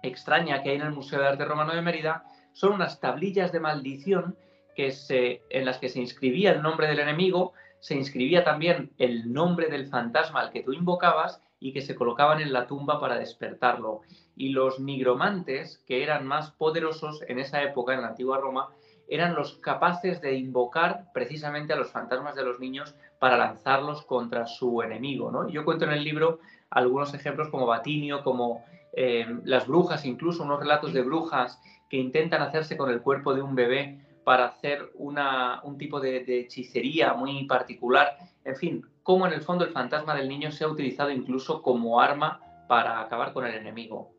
extraña 0.03 0.61
que 0.61 0.69
hay 0.69 0.75
en 0.75 0.83
el 0.83 0.91
Museo 0.91 1.19
de 1.19 1.27
Arte 1.27 1.45
Romano 1.45 1.73
de 1.73 1.81
Mérida 1.81 2.23
son 2.53 2.73
unas 2.73 2.99
tablillas 2.99 3.51
de 3.51 3.59
maldición 3.59 4.37
que 4.75 4.91
se, 4.91 5.41
en 5.49 5.65
las 5.65 5.77
que 5.77 5.89
se 5.89 5.99
inscribía 5.99 6.51
el 6.51 6.61
nombre 6.61 6.87
del 6.87 6.99
enemigo, 6.99 7.53
se 7.79 7.95
inscribía 7.95 8.43
también 8.43 8.91
el 8.97 9.31
nombre 9.31 9.67
del 9.67 9.87
fantasma 9.87 10.41
al 10.41 10.51
que 10.51 10.63
tú 10.63 10.73
invocabas 10.73 11.41
y 11.59 11.73
que 11.73 11.81
se 11.81 11.95
colocaban 11.95 12.41
en 12.41 12.53
la 12.53 12.67
tumba 12.67 12.99
para 12.99 13.17
despertarlo. 13.17 14.01
Y 14.35 14.49
los 14.49 14.79
nigromantes, 14.79 15.83
que 15.87 16.03
eran 16.03 16.27
más 16.27 16.51
poderosos 16.51 17.21
en 17.27 17.39
esa 17.39 17.63
época, 17.63 17.93
en 17.93 18.01
la 18.01 18.09
antigua 18.09 18.37
Roma, 18.37 18.69
eran 19.07 19.35
los 19.35 19.57
capaces 19.57 20.21
de 20.21 20.35
invocar 20.35 21.11
precisamente 21.13 21.73
a 21.73 21.75
los 21.75 21.91
fantasmas 21.91 22.35
de 22.35 22.43
los 22.43 22.59
niños 22.59 22.95
para 23.19 23.37
lanzarlos 23.37 24.03
contra 24.03 24.47
su 24.47 24.81
enemigo. 24.81 25.31
¿no? 25.31 25.47
Yo 25.47 25.63
cuento 25.63 25.85
en 25.85 25.91
el 25.91 26.03
libro 26.03 26.39
algunos 26.69 27.13
ejemplos 27.13 27.49
como 27.49 27.67
Batinio, 27.67 28.23
como 28.23 28.63
eh, 28.95 29.25
las 29.43 29.67
brujas, 29.67 30.05
incluso 30.05 30.43
unos 30.43 30.59
relatos 30.59 30.93
de 30.93 31.01
brujas 31.01 31.59
que 31.89 31.97
intentan 31.97 32.41
hacerse 32.41 32.77
con 32.77 32.89
el 32.89 33.01
cuerpo 33.01 33.33
de 33.33 33.41
un 33.41 33.55
bebé 33.55 34.01
para 34.23 34.45
hacer 34.45 34.91
una, 34.95 35.61
un 35.63 35.77
tipo 35.77 35.99
de, 35.99 36.23
de 36.23 36.41
hechicería 36.41 37.13
muy 37.13 37.45
particular. 37.45 38.17
En 38.43 38.55
fin, 38.55 38.85
cómo 39.03 39.27
en 39.27 39.33
el 39.33 39.41
fondo 39.41 39.65
el 39.65 39.71
fantasma 39.71 40.15
del 40.15 40.27
niño 40.27 40.51
se 40.51 40.63
ha 40.63 40.67
utilizado 40.67 41.11
incluso 41.11 41.61
como 41.61 42.01
arma 42.01 42.39
para 42.67 43.01
acabar 43.01 43.33
con 43.33 43.45
el 43.45 43.53
enemigo. 43.53 44.11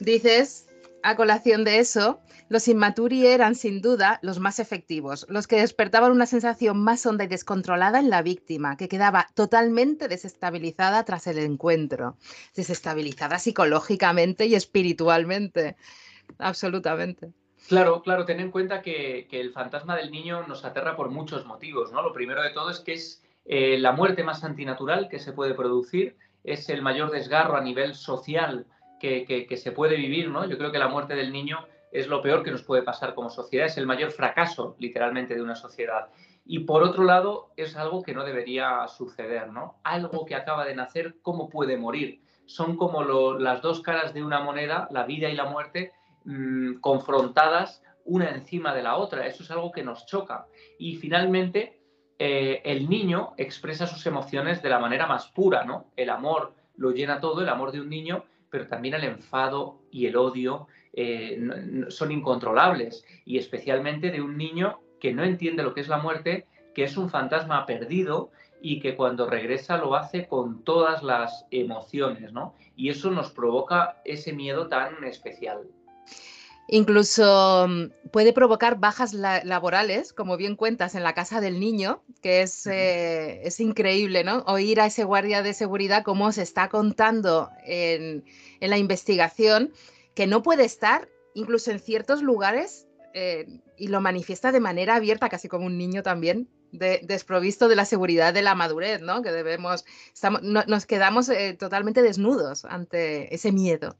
Dices, 0.00 0.68
a 1.04 1.16
colación 1.16 1.64
de 1.64 1.80
eso, 1.80 2.18
los 2.48 2.66
inmaturi 2.66 3.26
eran 3.26 3.54
sin 3.54 3.82
duda 3.82 4.18
los 4.22 4.40
más 4.40 4.58
efectivos, 4.58 5.26
los 5.28 5.46
que 5.46 5.56
despertaban 5.56 6.10
una 6.10 6.24
sensación 6.24 6.82
más 6.82 7.04
honda 7.04 7.24
y 7.24 7.26
descontrolada 7.26 7.98
en 7.98 8.08
la 8.08 8.22
víctima, 8.22 8.78
que 8.78 8.88
quedaba 8.88 9.26
totalmente 9.34 10.08
desestabilizada 10.08 11.04
tras 11.04 11.26
el 11.26 11.38
encuentro, 11.40 12.16
desestabilizada 12.56 13.38
psicológicamente 13.38 14.46
y 14.46 14.54
espiritualmente, 14.54 15.76
absolutamente. 16.38 17.34
Claro, 17.68 18.00
claro, 18.00 18.24
ten 18.24 18.40
en 18.40 18.50
cuenta 18.50 18.80
que, 18.80 19.28
el 19.30 19.52
fantasma 19.52 19.96
del 19.96 20.10
niño 20.10 20.46
nos 20.46 20.64
aterra 20.64 20.96
por 20.96 21.10
muchos 21.10 21.44
motivos, 21.44 21.92
¿no? 21.92 22.00
Lo 22.00 22.14
primero 22.14 22.42
de 22.42 22.50
todo 22.50 22.70
es 22.70 22.80
que 22.80 22.94
es 22.94 23.22
eh, 23.44 23.76
la 23.78 23.92
muerte 23.92 24.24
más 24.24 24.42
antinatural 24.42 25.10
que 25.10 25.18
se 25.18 25.34
puede 25.34 25.52
producir 25.52 26.16
es 26.44 26.70
el 26.70 26.80
mayor 26.80 27.10
desgarro 27.10 27.58
a 27.58 27.60
nivel 27.60 27.94
social 27.94 28.64
que, 29.04 29.56
se 29.56 29.72
puede 29.72 29.96
vivir, 29.96 30.30
¿no? 30.30 30.48
Yo 30.48 30.56
creo 30.56 30.72
que 30.72 30.78
la 30.78 30.88
muerte 30.88 31.14
del 31.14 31.32
niño 31.32 31.66
es 31.92 32.08
lo 32.08 32.22
peor 32.22 32.42
que 32.42 32.50
nos 32.50 32.62
puede 32.62 32.82
pasar 32.82 33.14
como 33.14 33.30
sociedad, 33.30 33.66
es 33.66 33.76
el 33.76 33.86
mayor 33.86 34.10
fracaso 34.10 34.76
literalmente 34.78 35.34
de 35.34 35.42
una 35.42 35.54
sociedad. 35.54 36.08
Y 36.46 36.60
por 36.60 36.82
otro 36.82 37.04
lado, 37.04 37.52
es 37.56 37.76
algo 37.76 38.02
que 38.02 38.14
no 38.14 38.24
debería 38.24 38.86
suceder, 38.88 39.52
¿no? 39.52 39.78
Algo 39.84 40.24
que 40.24 40.34
acaba 40.34 40.64
de 40.64 40.74
nacer, 40.74 41.16
¿cómo 41.22 41.48
puede 41.48 41.76
morir? 41.76 42.22
Son 42.46 42.76
como 42.76 43.04
las 43.38 43.62
dos 43.62 43.80
caras 43.80 44.12
de 44.12 44.22
una 44.22 44.40
moneda, 44.40 44.88
la 44.90 45.04
vida 45.04 45.28
y 45.28 45.34
la 45.34 45.44
muerte, 45.44 45.92
mm, 46.24 46.80
confrontadas 46.80 47.82
una 48.04 48.30
encima 48.30 48.74
de 48.74 48.82
la 48.82 48.96
otra. 48.96 49.26
Eso 49.26 49.42
es 49.42 49.50
algo 49.50 49.72
que 49.72 49.82
nos 49.82 50.04
choca. 50.06 50.46
Y 50.78 50.96
finalmente, 50.96 51.80
eh, 52.18 52.60
el 52.64 52.88
niño 52.88 53.32
expresa 53.36 53.86
sus 53.86 54.04
emociones 54.06 54.62
de 54.62 54.68
la 54.68 54.78
manera 54.78 55.06
más 55.06 55.28
pura, 55.28 55.64
¿no? 55.64 55.86
El 55.96 56.10
amor 56.10 56.54
lo 56.76 56.90
llena 56.90 57.20
todo, 57.20 57.42
el 57.42 57.48
amor 57.48 57.72
de 57.72 57.80
un 57.80 57.88
niño, 57.88 58.24
pero 58.54 58.68
también 58.68 58.94
el 58.94 59.02
enfado 59.02 59.80
y 59.90 60.06
el 60.06 60.14
odio 60.14 60.68
eh, 60.92 61.40
son 61.88 62.12
incontrolables, 62.12 63.04
y 63.24 63.36
especialmente 63.36 64.12
de 64.12 64.22
un 64.22 64.36
niño 64.36 64.78
que 65.00 65.12
no 65.12 65.24
entiende 65.24 65.64
lo 65.64 65.74
que 65.74 65.80
es 65.80 65.88
la 65.88 65.98
muerte, 65.98 66.46
que 66.72 66.84
es 66.84 66.96
un 66.96 67.10
fantasma 67.10 67.66
perdido 67.66 68.30
y 68.62 68.78
que 68.78 68.94
cuando 68.94 69.28
regresa 69.28 69.76
lo 69.76 69.96
hace 69.96 70.28
con 70.28 70.62
todas 70.62 71.02
las 71.02 71.46
emociones, 71.50 72.32
¿no? 72.32 72.54
Y 72.76 72.90
eso 72.90 73.10
nos 73.10 73.32
provoca 73.32 74.00
ese 74.04 74.32
miedo 74.32 74.68
tan 74.68 75.02
especial. 75.02 75.62
Incluso 76.66 77.66
mm, 77.68 78.10
puede 78.10 78.32
provocar 78.32 78.78
bajas 78.78 79.12
laborales, 79.12 80.12
como 80.12 80.36
bien 80.36 80.56
cuentas, 80.56 80.94
en 80.94 81.02
la 81.02 81.12
casa 81.12 81.40
del 81.40 81.60
niño, 81.60 82.02
que 82.22 82.42
es, 82.42 82.66
eh, 82.66 83.46
es, 83.46 83.60
increíble, 83.60 84.24
¿no? 84.24 84.38
Oír 84.46 84.80
a 84.80 84.86
ese 84.86 85.04
guardia 85.04 85.42
de 85.42 85.52
seguridad 85.52 86.04
cómo 86.04 86.32
se 86.32 86.42
está 86.42 86.68
contando 86.68 87.50
en, 87.64 88.24
la 88.60 88.78
investigación 88.78 89.72
que 90.14 90.26
no 90.26 90.42
puede 90.42 90.64
estar 90.64 91.08
incluso 91.34 91.70
en 91.70 91.80
ciertos 91.80 92.22
lugares 92.22 92.86
eh, 93.12 93.46
y 93.76 93.88
lo 93.88 94.00
manifiesta 94.00 94.52
de 94.52 94.60
manera 94.60 94.94
abierta, 94.94 95.28
casi 95.28 95.48
como 95.48 95.66
un 95.66 95.76
niño 95.76 96.02
también, 96.02 96.48
desprovisto 96.72 97.68
de 97.68 97.76
la 97.76 97.84
seguridad 97.84 98.32
de 98.34 98.42
la 98.42 98.54
madurez, 98.54 99.00
¿no? 99.00 99.22
Que 99.22 99.32
debemos, 99.32 99.84
estamos, 100.12 100.42
nos 100.42 100.86
quedamos 100.86 101.28
eh, 101.28 101.54
totalmente 101.58 102.02
desnudos 102.02 102.64
ante 102.64 103.32
ese 103.34 103.52
miedo. 103.52 103.96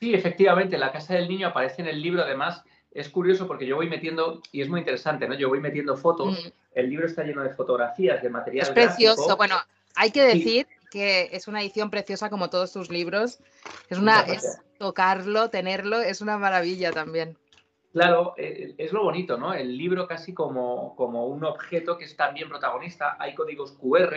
Sí, 0.00 0.14
efectivamente, 0.14 0.78
la 0.78 0.92
casa 0.92 1.14
del 1.14 1.28
niño 1.28 1.48
aparece 1.48 1.82
en 1.82 1.88
el 1.88 2.00
libro, 2.00 2.22
además, 2.22 2.64
es 2.90 3.08
curioso 3.10 3.46
porque 3.46 3.66
yo 3.66 3.76
voy 3.76 3.88
metiendo, 3.88 4.40
y 4.50 4.62
es 4.62 4.68
muy 4.68 4.80
interesante, 4.80 5.28
¿no? 5.28 5.34
Yo 5.34 5.48
voy 5.48 5.60
metiendo 5.60 5.96
fotos, 5.96 6.44
mm. 6.46 6.48
el 6.74 6.90
libro 6.90 7.06
está 7.06 7.22
lleno 7.22 7.42
de 7.42 7.50
fotografías, 7.50 8.22
de 8.22 8.30
material. 8.30 8.66
Es 8.66 8.72
precioso, 8.72 9.36
bueno, 9.36 9.56
hay 9.94 10.10
que 10.10 10.22
decir 10.22 10.66
que 10.90 11.28
es 11.32 11.46
una 11.48 11.60
edición 11.60 11.90
preciosa 11.90 12.30
como 12.30 12.50
todos 12.50 12.72
tus 12.72 12.90
libros. 12.90 13.38
Es 13.88 13.98
una, 13.98 14.24
tocarlo, 14.78 15.50
tenerlo, 15.50 16.00
es 16.00 16.20
una 16.20 16.38
maravilla 16.38 16.90
también. 16.90 17.36
Claro, 17.92 18.34
eh, 18.36 18.74
es 18.78 18.92
lo 18.92 19.02
bonito, 19.02 19.36
¿no? 19.36 19.52
El 19.52 19.76
libro 19.76 20.06
casi 20.06 20.32
como, 20.32 20.94
como 20.96 21.26
un 21.26 21.44
objeto 21.44 21.98
que 21.98 22.04
es 22.04 22.16
también 22.16 22.48
protagonista. 22.48 23.16
Hay 23.18 23.34
códigos 23.34 23.72
QR, 23.72 24.14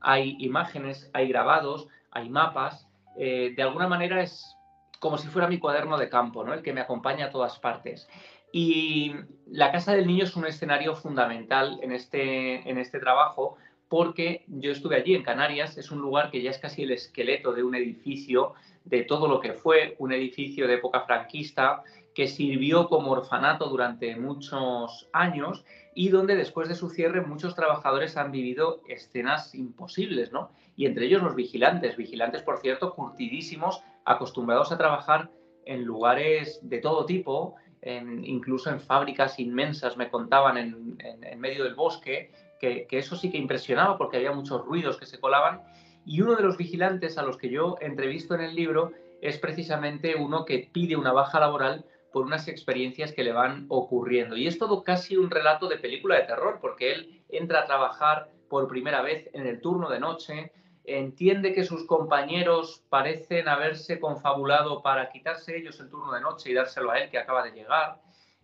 hay 0.00 0.36
imágenes, 0.40 1.08
hay 1.12 1.28
grabados, 1.28 1.88
hay 2.10 2.28
mapas. 2.28 2.86
Eh, 3.16 3.52
de 3.56 3.62
alguna 3.62 3.86
manera 3.86 4.22
es 4.22 4.56
como 5.02 5.18
si 5.18 5.26
fuera 5.26 5.48
mi 5.48 5.58
cuaderno 5.58 5.98
de 5.98 6.08
campo, 6.08 6.44
¿no? 6.44 6.54
el 6.54 6.62
que 6.62 6.72
me 6.72 6.80
acompaña 6.80 7.26
a 7.26 7.30
todas 7.30 7.58
partes. 7.58 8.08
Y 8.52 9.16
la 9.48 9.72
Casa 9.72 9.94
del 9.94 10.06
Niño 10.06 10.22
es 10.22 10.36
un 10.36 10.46
escenario 10.46 10.94
fundamental 10.94 11.80
en 11.82 11.90
este, 11.90 12.70
en 12.70 12.78
este 12.78 13.00
trabajo 13.00 13.56
porque 13.88 14.44
yo 14.46 14.70
estuve 14.70 14.94
allí 14.94 15.16
en 15.16 15.24
Canarias, 15.24 15.76
es 15.76 15.90
un 15.90 15.98
lugar 15.98 16.30
que 16.30 16.40
ya 16.40 16.50
es 16.50 16.58
casi 16.58 16.84
el 16.84 16.92
esqueleto 16.92 17.52
de 17.52 17.64
un 17.64 17.74
edificio, 17.74 18.54
de 18.84 19.02
todo 19.02 19.26
lo 19.26 19.40
que 19.40 19.54
fue 19.54 19.96
un 19.98 20.12
edificio 20.12 20.68
de 20.68 20.74
época 20.74 21.00
franquista, 21.00 21.82
que 22.14 22.28
sirvió 22.28 22.88
como 22.88 23.10
orfanato 23.10 23.68
durante 23.68 24.14
muchos 24.14 25.08
años 25.12 25.64
y 25.96 26.10
donde 26.10 26.36
después 26.36 26.68
de 26.68 26.76
su 26.76 26.90
cierre 26.90 27.22
muchos 27.22 27.56
trabajadores 27.56 28.16
han 28.16 28.30
vivido 28.30 28.82
escenas 28.88 29.52
imposibles, 29.52 30.30
¿no? 30.30 30.52
Y 30.76 30.86
entre 30.86 31.06
ellos 31.06 31.22
los 31.22 31.34
vigilantes, 31.34 31.96
vigilantes, 31.96 32.42
por 32.42 32.58
cierto, 32.60 32.94
curtidísimos 32.94 33.82
acostumbrados 34.04 34.72
a 34.72 34.78
trabajar 34.78 35.30
en 35.64 35.84
lugares 35.84 36.60
de 36.62 36.78
todo 36.78 37.06
tipo, 37.06 37.56
incluso 37.84 38.70
en 38.70 38.80
fábricas 38.80 39.38
inmensas, 39.38 39.96
me 39.96 40.10
contaban 40.10 40.56
en, 40.56 40.96
medio 41.38 41.64
del 41.64 41.74
bosque, 41.74 42.30
que, 42.60 42.86
eso 42.90 43.16
sí 43.16 43.30
que 43.30 43.38
impresionaba 43.38 43.98
porque 43.98 44.18
había 44.18 44.32
muchos 44.32 44.64
ruidos 44.64 44.96
que 44.98 45.06
se 45.06 45.18
colaban. 45.18 45.62
Y 46.04 46.20
uno 46.20 46.34
de 46.34 46.42
los 46.42 46.56
vigilantes 46.56 47.18
a 47.18 47.22
los 47.22 47.36
que 47.36 47.48
yo 47.48 47.76
entrevisto 47.80 48.34
en 48.34 48.40
el 48.40 48.54
libro 48.54 48.92
es 49.20 49.38
precisamente 49.38 50.16
uno 50.16 50.44
que 50.44 50.68
pide 50.72 50.96
una 50.96 51.12
baja 51.12 51.38
laboral 51.38 51.84
por 52.12 52.26
unas 52.26 52.48
experiencias 52.48 53.12
que 53.12 53.24
le 53.24 53.32
van 53.32 53.66
ocurriendo. 53.68 54.36
Y 54.36 54.46
es 54.46 54.58
todo 54.58 54.82
casi 54.82 55.16
un 55.16 55.30
relato 55.30 55.68
de 55.68 55.78
película 55.78 56.16
de 56.16 56.24
terror, 56.24 56.58
porque 56.60 56.92
él 56.92 57.22
entra 57.28 57.60
a 57.60 57.66
trabajar 57.66 58.30
por 58.48 58.68
primera 58.68 59.00
vez 59.00 59.30
en 59.32 59.46
el 59.46 59.60
turno 59.60 59.88
de 59.88 60.00
noche, 60.00 60.52
entiende 60.84 61.54
que 61.54 61.64
sus 61.64 61.86
compañeros 61.86 62.82
parecen 62.88 63.48
haberse 63.48 64.00
confabulado 64.00 64.82
para 64.82 65.10
quitarse 65.10 65.56
ellos 65.56 65.78
el 65.80 65.88
turno 65.88 66.12
de 66.12 66.20
noche 66.20 66.50
y 66.50 66.54
dárselo 66.54 66.90
a 66.90 66.98
él 66.98 67.10
que 67.10 67.18
acaba 67.18 67.44
de 67.44 67.52
llegar. 67.52 68.00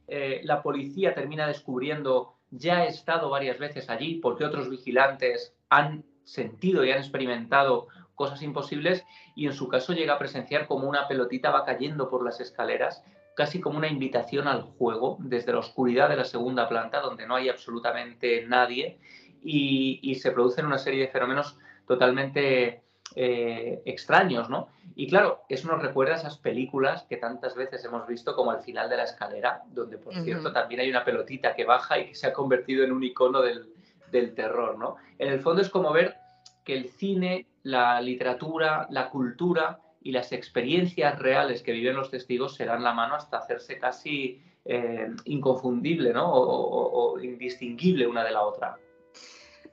Eh, 0.07 0.41
la 0.45 0.63
policía 0.63 1.15
termina 1.15 1.47
descubriendo, 1.47 2.35
ya 2.51 2.79
ha 2.79 2.87
estado 2.87 3.29
varias 3.29 3.59
veces 3.59 3.91
allí 3.91 4.17
porque 4.17 4.45
otros 4.45 4.71
vigilantes 4.71 5.55
han 5.69 6.05
sentido 6.25 6.85
y 6.85 6.93
han 6.93 6.99
experimentado 6.99 7.89
cosas 8.15 8.43
imposibles 8.43 9.05
y 9.35 9.47
en 9.47 9.53
su 9.53 9.69
caso 9.69 9.93
llega 9.93 10.15
a 10.15 10.19
presenciar 10.19 10.67
como 10.67 10.89
una 10.89 11.07
pelotita 11.09 11.51
va 11.51 11.65
cayendo 11.65 12.09
por 12.09 12.25
las 12.25 12.41
escaleras, 12.41 13.05
casi 13.35 13.61
como 13.61 13.79
una 13.79 13.89
invitación 13.89 14.49
al 14.49 14.63
juego 14.63 15.19
desde 15.21 15.53
la 15.53 15.59
oscuridad 15.59 16.09
de 16.09 16.17
la 16.17 16.25
segunda 16.25 16.69
planta 16.69 17.01
donde 17.01 17.27
no 17.27 17.37
hay 17.37 17.49
absolutamente 17.49 18.45
nadie 18.47 18.99
y, 19.43 20.01
y 20.03 20.17
se 20.17 20.33
producen 20.33 20.67
una 20.67 20.79
serie 20.79 21.03
de 21.03 21.09
fenómenos 21.09 21.57
totalmente 21.89 22.83
eh, 23.17 23.83
extraños, 23.87 24.51
¿no? 24.51 24.69
Y 24.95 25.09
claro, 25.09 25.43
eso 25.49 25.67
nos 25.69 25.83
recuerda 25.83 26.15
a 26.15 26.19
esas 26.19 26.37
películas 26.37 27.05
que 27.09 27.17
tantas 27.17 27.57
veces 27.57 27.83
hemos 27.85 28.07
visto 28.07 28.37
como 28.37 28.51
al 28.51 28.61
final 28.61 28.91
de 28.91 28.99
la 28.99 29.05
escalera, 29.05 29.63
donde 29.69 29.97
por 29.97 30.15
cierto 30.23 30.53
también 30.53 30.83
hay 30.83 30.91
una 30.91 31.05
pelotita 31.05 31.55
que 31.55 31.65
baja 31.65 31.99
y 31.99 32.09
que 32.09 32.15
se 32.15 32.27
ha 32.27 32.33
convertido 32.33 32.85
en 32.85 32.93
un 32.93 33.03
icono 33.03 33.41
del, 33.41 33.73
del 34.13 34.35
terror, 34.35 34.79
¿no? 34.79 34.97
En 35.19 35.33
el 35.33 35.41
fondo 35.41 35.63
es 35.63 35.71
como 35.71 35.93
ver 35.93 36.17
que 36.65 36.77
el 36.77 36.91
cine, 36.91 37.47
la 37.63 38.01
literatura, 38.01 38.87
la 38.91 39.09
cultura 39.09 39.81
y 40.03 40.13
las 40.13 40.33
experiencias 40.33 41.19
reales 41.19 41.63
que 41.63 41.73
viven 41.73 41.97
los 41.97 42.11
testigos 42.11 42.55
se 42.55 42.67
dan 42.67 42.85
la 42.85 42.93
mano 42.93 43.15
hasta 43.15 43.39
hacerse 43.39 43.79
casi 43.79 44.43
eh, 44.67 45.11
inconfundible, 45.25 46.13
¿no? 46.13 46.31
o 46.31 47.19
indistinguible 47.21 48.07
una 48.07 48.23
de 48.23 48.33
la 48.33 48.43
otra. 48.43 48.77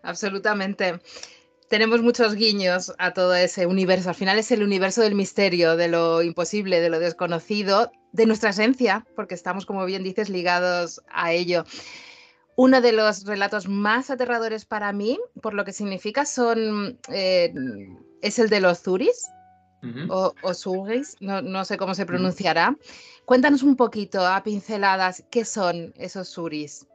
Absolutamente 0.04 1.00
tenemos 1.70 2.02
muchos 2.02 2.36
guiños 2.36 2.94
a 2.98 3.14
todo 3.14 3.36
ese 3.36 3.66
universo. 3.66 4.10
Al 4.10 4.16
final 4.16 4.38
es 4.38 4.52
el 4.52 4.64
universo 4.64 5.02
del 5.02 5.16
misterio, 5.16 5.76
de 5.76 5.88
lo 5.88 6.22
imposible, 6.22 6.80
de 6.82 6.90
lo 6.90 7.00
desconocido, 7.00 7.92
de 8.12 8.26
nuestra 8.26 8.52
esencia, 8.52 9.06
porque 9.16 9.36
estamos, 9.36 9.66
como 9.66 9.86
bien 9.86 10.04
dices, 10.04 10.30
ligados 10.30 11.02
a 11.10 11.34
ello. 11.34 11.66
Uno 12.56 12.82
de 12.82 12.94
los 12.94 13.26
relatos 13.26 13.68
más 13.68 14.10
aterradores 14.10 14.66
para 14.66 14.94
mí, 14.94 15.20
por 15.42 15.54
lo 15.54 15.66
que 15.66 15.74
significa, 15.74 16.26
son 16.26 17.00
eh, 17.12 17.54
es 18.22 18.40
el 18.40 18.50
de 18.50 18.62
los 18.62 18.82
Zuris, 18.82 19.30
o, 20.10 20.34
o 20.42 20.54
Suris, 20.56 21.16
no, 21.20 21.64
sé 21.64 21.78
cómo 21.78 21.94
se 21.94 22.08
pronunciará. 22.08 22.76
Cuéntanos 23.26 23.62
un 23.62 23.76
poquito, 23.76 24.26
a 24.26 24.42
pinceladas, 24.42 25.24
¿qué 25.30 25.46
son 25.46 25.94
esos 25.96 26.30
Suris? 26.30 26.88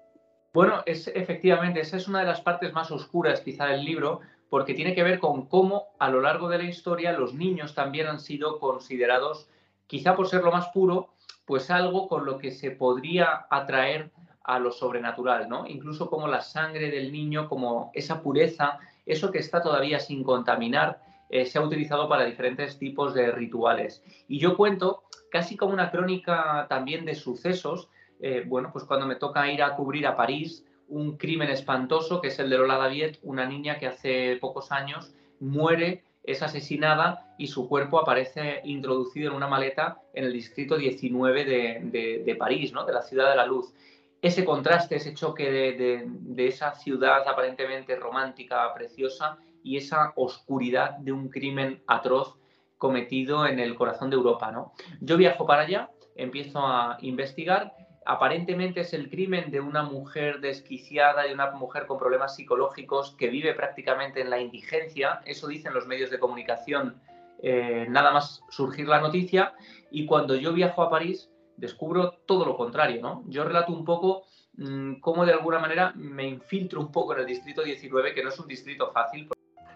Bueno, 0.53 0.83
es, 0.87 1.07
efectivamente, 1.09 1.81
esa 1.81 1.99
es 1.99 2.09
una 2.09 2.21
de 2.21 2.27
las 2.27 2.41
partes 2.41 2.73
más 2.73 2.91
oscuras 2.91 3.43
quizá 3.43 3.67
del 3.67 3.85
libro, 3.85 4.21
porque 4.51 4.75
tiene 4.75 4.95
que 4.95 5.05
ver 5.05 5.21
con 5.21 5.47
cómo 5.47 5.87
a 5.99 6.11
lo 6.11 6.21
largo 6.21 6.49
de 6.49 6.59
la 6.59 6.65
historia 6.65 7.13
los 7.13 7.33
niños 7.35 7.75
también 7.75 8.09
han 8.09 8.21
sido 8.21 8.59
considerados, 8.59 9.49
quizá 9.87 10.15
por 10.15 10.29
ser 10.29 10.43
lo 10.43 10.53
más 10.53 10.69
puro, 10.69 11.11
pues 11.47 11.71
algo 11.71 12.09
con 12.09 12.27
lo 12.27 12.37
que 12.37 12.51
se 12.51 12.73
podría 12.73 13.47
atraer 13.49 14.11
a 14.43 14.59
lo 14.59 14.73
sobrenatural, 14.73 15.49
¿no? 15.49 15.67
Incluso 15.67 16.11
como 16.11 16.27
la 16.27 16.41
sangre 16.41 16.91
del 16.91 17.13
niño, 17.13 17.49
como 17.49 17.91
esa 17.95 18.21
pureza, 18.23 18.79
eso 19.07 19.31
que 19.31 19.39
está 19.39 19.63
todavía 19.63 20.01
sin 20.01 20.25
contaminar, 20.25 21.01
eh, 21.29 21.47
se 21.47 21.59
ha 21.59 21.63
utilizado 21.63 22.09
para 22.09 22.25
diferentes 22.25 22.77
tipos 22.79 23.15
de 23.15 23.31
rituales. 23.31 24.03
Y 24.27 24.41
yo 24.41 24.57
cuento 24.57 25.05
casi 25.31 25.57
como 25.57 25.73
una 25.73 25.93
crónica 25.93 26.67
también 26.69 27.05
de 27.05 27.15
sucesos, 27.15 27.89
eh, 28.21 28.45
bueno, 28.47 28.71
pues 28.73 28.85
cuando 28.85 29.07
me 29.07 29.15
toca 29.15 29.51
ir 29.51 29.63
a 29.63 29.77
cubrir 29.77 30.07
a 30.09 30.17
París, 30.17 30.65
un 30.91 31.17
crimen 31.17 31.49
espantoso, 31.49 32.21
que 32.21 32.29
es 32.29 32.39
el 32.39 32.51
de 32.51 32.59
Lola 32.59 32.77
Daviet, 32.77 33.19
una 33.23 33.47
niña 33.47 33.79
que 33.79 33.87
hace 33.87 34.37
pocos 34.41 34.73
años 34.73 35.15
muere, 35.39 36.03
es 36.23 36.43
asesinada 36.43 37.35
y 37.39 37.47
su 37.47 37.69
cuerpo 37.69 37.99
aparece 37.99 38.61
introducido 38.65 39.31
en 39.31 39.37
una 39.37 39.49
maleta 39.49 40.03
en 40.13 40.25
el 40.25 40.33
distrito 40.33 40.77
19 40.77 41.45
de, 41.45 42.37
París, 42.39 42.73
¿no? 42.73 42.85
de 42.85 42.93
la 42.93 43.03
ciudad 43.03 43.31
de 43.31 43.37
la 43.37 43.47
luz. 43.47 43.73
Ese 44.21 44.45
contraste, 44.45 44.97
ese 44.97 45.15
choque 45.15 45.51
de, 45.51 46.47
esa 46.47 46.75
ciudad 46.75 47.27
aparentemente 47.27 47.97
romántica, 47.97 48.73
preciosa, 48.75 49.39
y 49.63 49.77
esa 49.77 50.13
oscuridad 50.17 50.99
de 50.99 51.13
un 51.13 51.29
crimen 51.29 51.83
atroz 51.87 52.37
cometido 52.77 53.47
en 53.47 53.59
el 53.59 53.75
corazón 53.75 54.11
de 54.11 54.17
Europa. 54.17 54.51
¿no? 54.51 54.73
Yo 55.01 55.17
viajo 55.17 55.47
para 55.47 55.63
allá, 55.63 55.91
empiezo 56.17 56.61
a 56.61 56.99
investigar 57.01 57.75
aparentemente 58.11 58.81
es 58.81 58.93
el 58.93 59.09
crimen 59.09 59.53
de 59.53 59.61
una 59.61 59.85
mujer 59.85 60.41
desquiciada, 60.41 61.23
de 61.23 61.33
una 61.33 61.53
mujer 61.53 61.87
con 61.87 61.97
problemas 61.97 62.35
psicológicos 62.35 63.15
que 63.17 63.29
vive 63.29 63.55
prácticamente 63.55 64.21
en 64.21 64.31
la 64.31 64.41
indigencia, 64.41 65.21
eso 65.27 65.47
dicen 65.47 65.73
los 65.73 65.87
medios 65.87 66.11
de 66.11 66.19
comunicación 66.19 67.01
eh, 67.41 67.87
nada 67.89 68.11
más 68.11 68.43
surgir 68.51 68.89
la 68.89 69.01
noticia, 69.01 69.55
y 69.93 70.07
cuando 70.07 70.35
yo 70.35 70.53
viajo 70.53 70.83
a 70.83 70.91
París 70.91 71.31
descubro 71.57 72.15
todo 72.27 72.45
lo 72.45 72.57
contrario, 72.57 73.01
¿no? 73.01 73.23
Yo 73.29 73.45
relato 73.45 73.73
un 73.73 73.85
poco 73.85 74.25
mm, 74.55 74.95
cómo 74.95 75.25
de 75.25 75.35
alguna 75.35 75.61
manera 75.61 75.93
me 75.95 76.27
infiltro 76.27 76.81
un 76.81 76.91
poco 76.91 77.15
en 77.15 77.21
el 77.21 77.27
distrito 77.27 77.63
19, 77.63 78.13
que 78.13 78.25
no 78.25 78.31
es 78.31 78.41
un 78.41 78.49
distrito 78.49 78.91
fácil. 78.91 79.29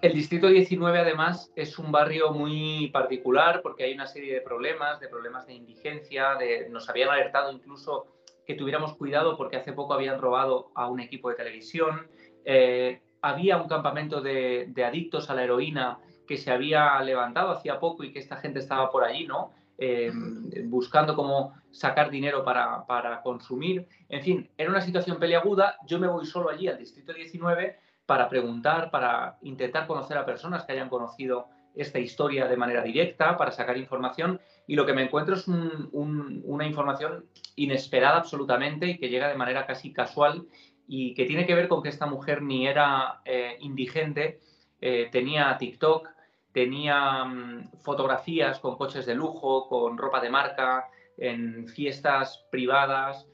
El 0.03 0.12
distrito 0.12 0.49
19 0.49 0.99
además 0.99 1.53
es 1.55 1.79
un 1.79 1.93
barrio 1.93 2.33
muy 2.33 2.88
particular 2.88 3.62
porque 3.62 3.85
hay 3.85 3.95
una 3.95 4.09
serie 4.09 4.35
de 4.35 4.41
problemas, 4.41 4.99
de 4.99 5.09
problemas 5.09 5.47
de 5.47 5.55
indigencia, 5.55 6.37
nos 6.69 6.88
habían 6.91 7.11
alertado 7.11 7.53
incluso 7.53 8.09
que 8.47 8.55
tuviéramos 8.55 8.97
cuidado 8.97 9.37
porque 9.37 9.57
hace 9.57 9.73
poco 9.73 9.95
habían 9.95 10.21
robado 10.21 10.71
a 10.75 10.89
un 10.89 11.01
equipo 11.01 11.29
de 11.31 11.37
televisión, 11.37 12.07
eh, 12.45 13.01
había 13.23 13.57
un 13.57 13.69
campamento 13.69 14.21
de, 14.21 14.73
adictos 14.87 15.31
a 15.31 15.35
la 15.35 15.45
heroína 15.45 15.99
que 16.27 16.37
se 16.37 16.51
había 16.51 17.01
levantado 17.03 17.51
hacía 17.51 17.81
poco 17.81 18.05
y 18.05 18.13
que 18.13 18.19
esta 18.19 18.37
gente 18.37 18.59
estaba 18.59 18.91
por 18.91 19.05
allí, 19.05 19.27
¿no? 19.27 19.53
em, 19.79 20.71
buscando 20.71 21.17
cómo 21.17 21.55
sacar 21.71 22.11
dinero 22.11 22.45
para, 22.45 22.87
para, 22.87 23.21
consumir. 23.23 23.89
En 24.09 24.23
fin, 24.23 24.49
era 24.57 24.71
una 24.71 24.81
situación 24.81 25.19
peliaguda. 25.19 25.77
Yo 25.87 25.99
me 25.99 26.07
voy 26.07 26.25
solo 26.27 26.51
allí 26.51 26.69
al 26.69 26.79
Distrito 26.79 27.13
19 27.13 27.79
para 28.07 28.29
preguntar, 28.29 28.91
para 28.91 29.39
intentar 29.43 29.87
conocer 29.87 30.17
a 30.17 30.27
personas 30.27 30.65
que 30.65 30.73
hayan 30.73 30.89
conocido 30.89 31.49
esta 31.75 31.99
historia 31.99 32.47
de 32.47 32.57
manera 32.57 32.83
directa, 32.83 33.37
para 33.37 33.52
sacar 33.52 33.76
información. 33.76 34.40
Y 34.66 34.76
lo 34.76 34.87
que 34.87 34.95
me 34.95 35.02
encuentro 35.02 35.35
es 35.35 35.47
una 35.47 36.66
información 36.66 37.26
inesperada 37.57 38.19
absolutamente 38.19 38.87
y 38.87 38.99
que 38.99 39.09
llega 39.09 39.28
de 39.28 39.35
manera 39.35 39.66
casi 39.66 39.93
casual 39.93 40.47
y 40.87 41.14
que 41.14 41.25
tiene 41.26 41.47
que 41.47 41.54
ver 41.54 41.69
con 41.69 41.83
que 41.83 41.88
esta 41.88 42.07
mujer 42.07 42.43
ni 42.43 42.66
era 42.66 43.21
eh, 43.25 43.57
indigente, 43.61 44.40
eh, 44.81 45.09
tenía 45.11 45.57
TikTok, 45.59 46.09
tenía 46.52 47.25
mm, 47.25 47.73
fotografías 47.83 48.59
con 48.59 48.76
coches 48.76 49.07
de 49.07 49.14
lujo, 49.14 49.69
con 49.69 49.99
ropa 49.99 50.21
de 50.21 50.31
marca, 50.31 50.88
en 51.16 51.69
fiestas 51.69 52.45
privadas, 52.50 53.28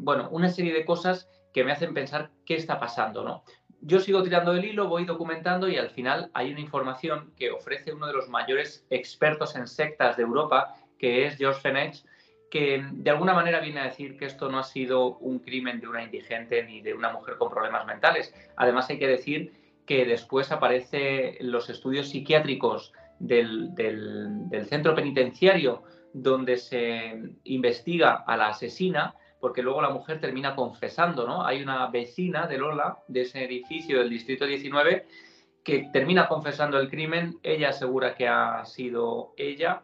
bueno, 0.00 0.28
una 0.30 0.48
serie 0.48 0.72
de 0.72 0.84
cosas 0.84 1.28
que 1.52 1.64
me 1.64 1.72
hacen 1.72 1.94
pensar 1.94 2.30
qué 2.46 2.54
está 2.54 2.80
pasando, 2.80 3.22
¿no? 3.22 3.44
Yo 3.84 3.98
sigo 3.98 4.22
tirando 4.22 4.52
el 4.52 4.64
hilo, 4.64 4.86
voy 4.86 5.04
documentando 5.04 5.68
y 5.68 5.76
al 5.76 5.90
final 5.90 6.30
hay 6.34 6.52
una 6.52 6.60
información 6.60 7.32
que 7.36 7.50
ofrece 7.50 7.92
uno 7.92 8.06
de 8.06 8.12
los 8.12 8.28
mayores 8.28 8.86
expertos 8.90 9.56
en 9.56 9.66
sectas 9.66 10.16
de 10.16 10.22
Europa, 10.22 10.76
que 11.00 11.26
es 11.26 11.36
George 11.36 11.60
Fenech, 11.60 12.04
que 12.48 12.84
de 12.92 13.10
alguna 13.10 13.34
manera 13.34 13.58
viene 13.58 13.80
a 13.80 13.84
decir 13.86 14.16
que 14.16 14.26
esto 14.26 14.48
no 14.48 14.60
ha 14.60 14.62
sido 14.62 15.16
un 15.18 15.40
crimen 15.40 15.80
de 15.80 15.88
una 15.88 16.04
indigente 16.04 16.62
ni 16.62 16.80
de 16.80 16.94
una 16.94 17.10
mujer 17.10 17.36
con 17.38 17.50
problemas 17.50 17.84
mentales. 17.84 18.32
Además 18.54 18.88
hay 18.88 19.00
que 19.00 19.08
decir 19.08 19.52
que 19.84 20.04
después 20.04 20.52
aparece 20.52 21.38
los 21.40 21.68
estudios 21.68 22.08
psiquiátricos 22.08 22.92
del, 23.18 23.74
del 23.74 24.66
centro 24.66 24.94
penitenciario 24.94 25.82
donde 26.12 26.56
se 26.56 27.20
investiga 27.44 28.22
a 28.26 28.36
la 28.36 28.48
asesina 28.48 29.16
porque 29.42 29.60
luego 29.60 29.82
la 29.82 29.90
mujer 29.90 30.20
termina 30.20 30.54
confesando, 30.54 31.26
¿no? 31.26 31.44
Hay 31.44 31.64
una 31.64 31.88
vecina 31.88 32.46
de 32.46 32.58
Lola, 32.58 32.98
de 33.08 33.22
ese 33.22 33.42
edificio 33.42 33.98
del 33.98 34.08
Distrito 34.08 34.46
19, 34.46 35.04
que 35.64 35.90
termina 35.92 36.28
confesando 36.28 36.78
el 36.78 36.88
crimen, 36.88 37.40
ella 37.42 37.70
asegura 37.70 38.14
que 38.14 38.28
ha 38.28 38.64
sido 38.64 39.34
ella 39.36 39.82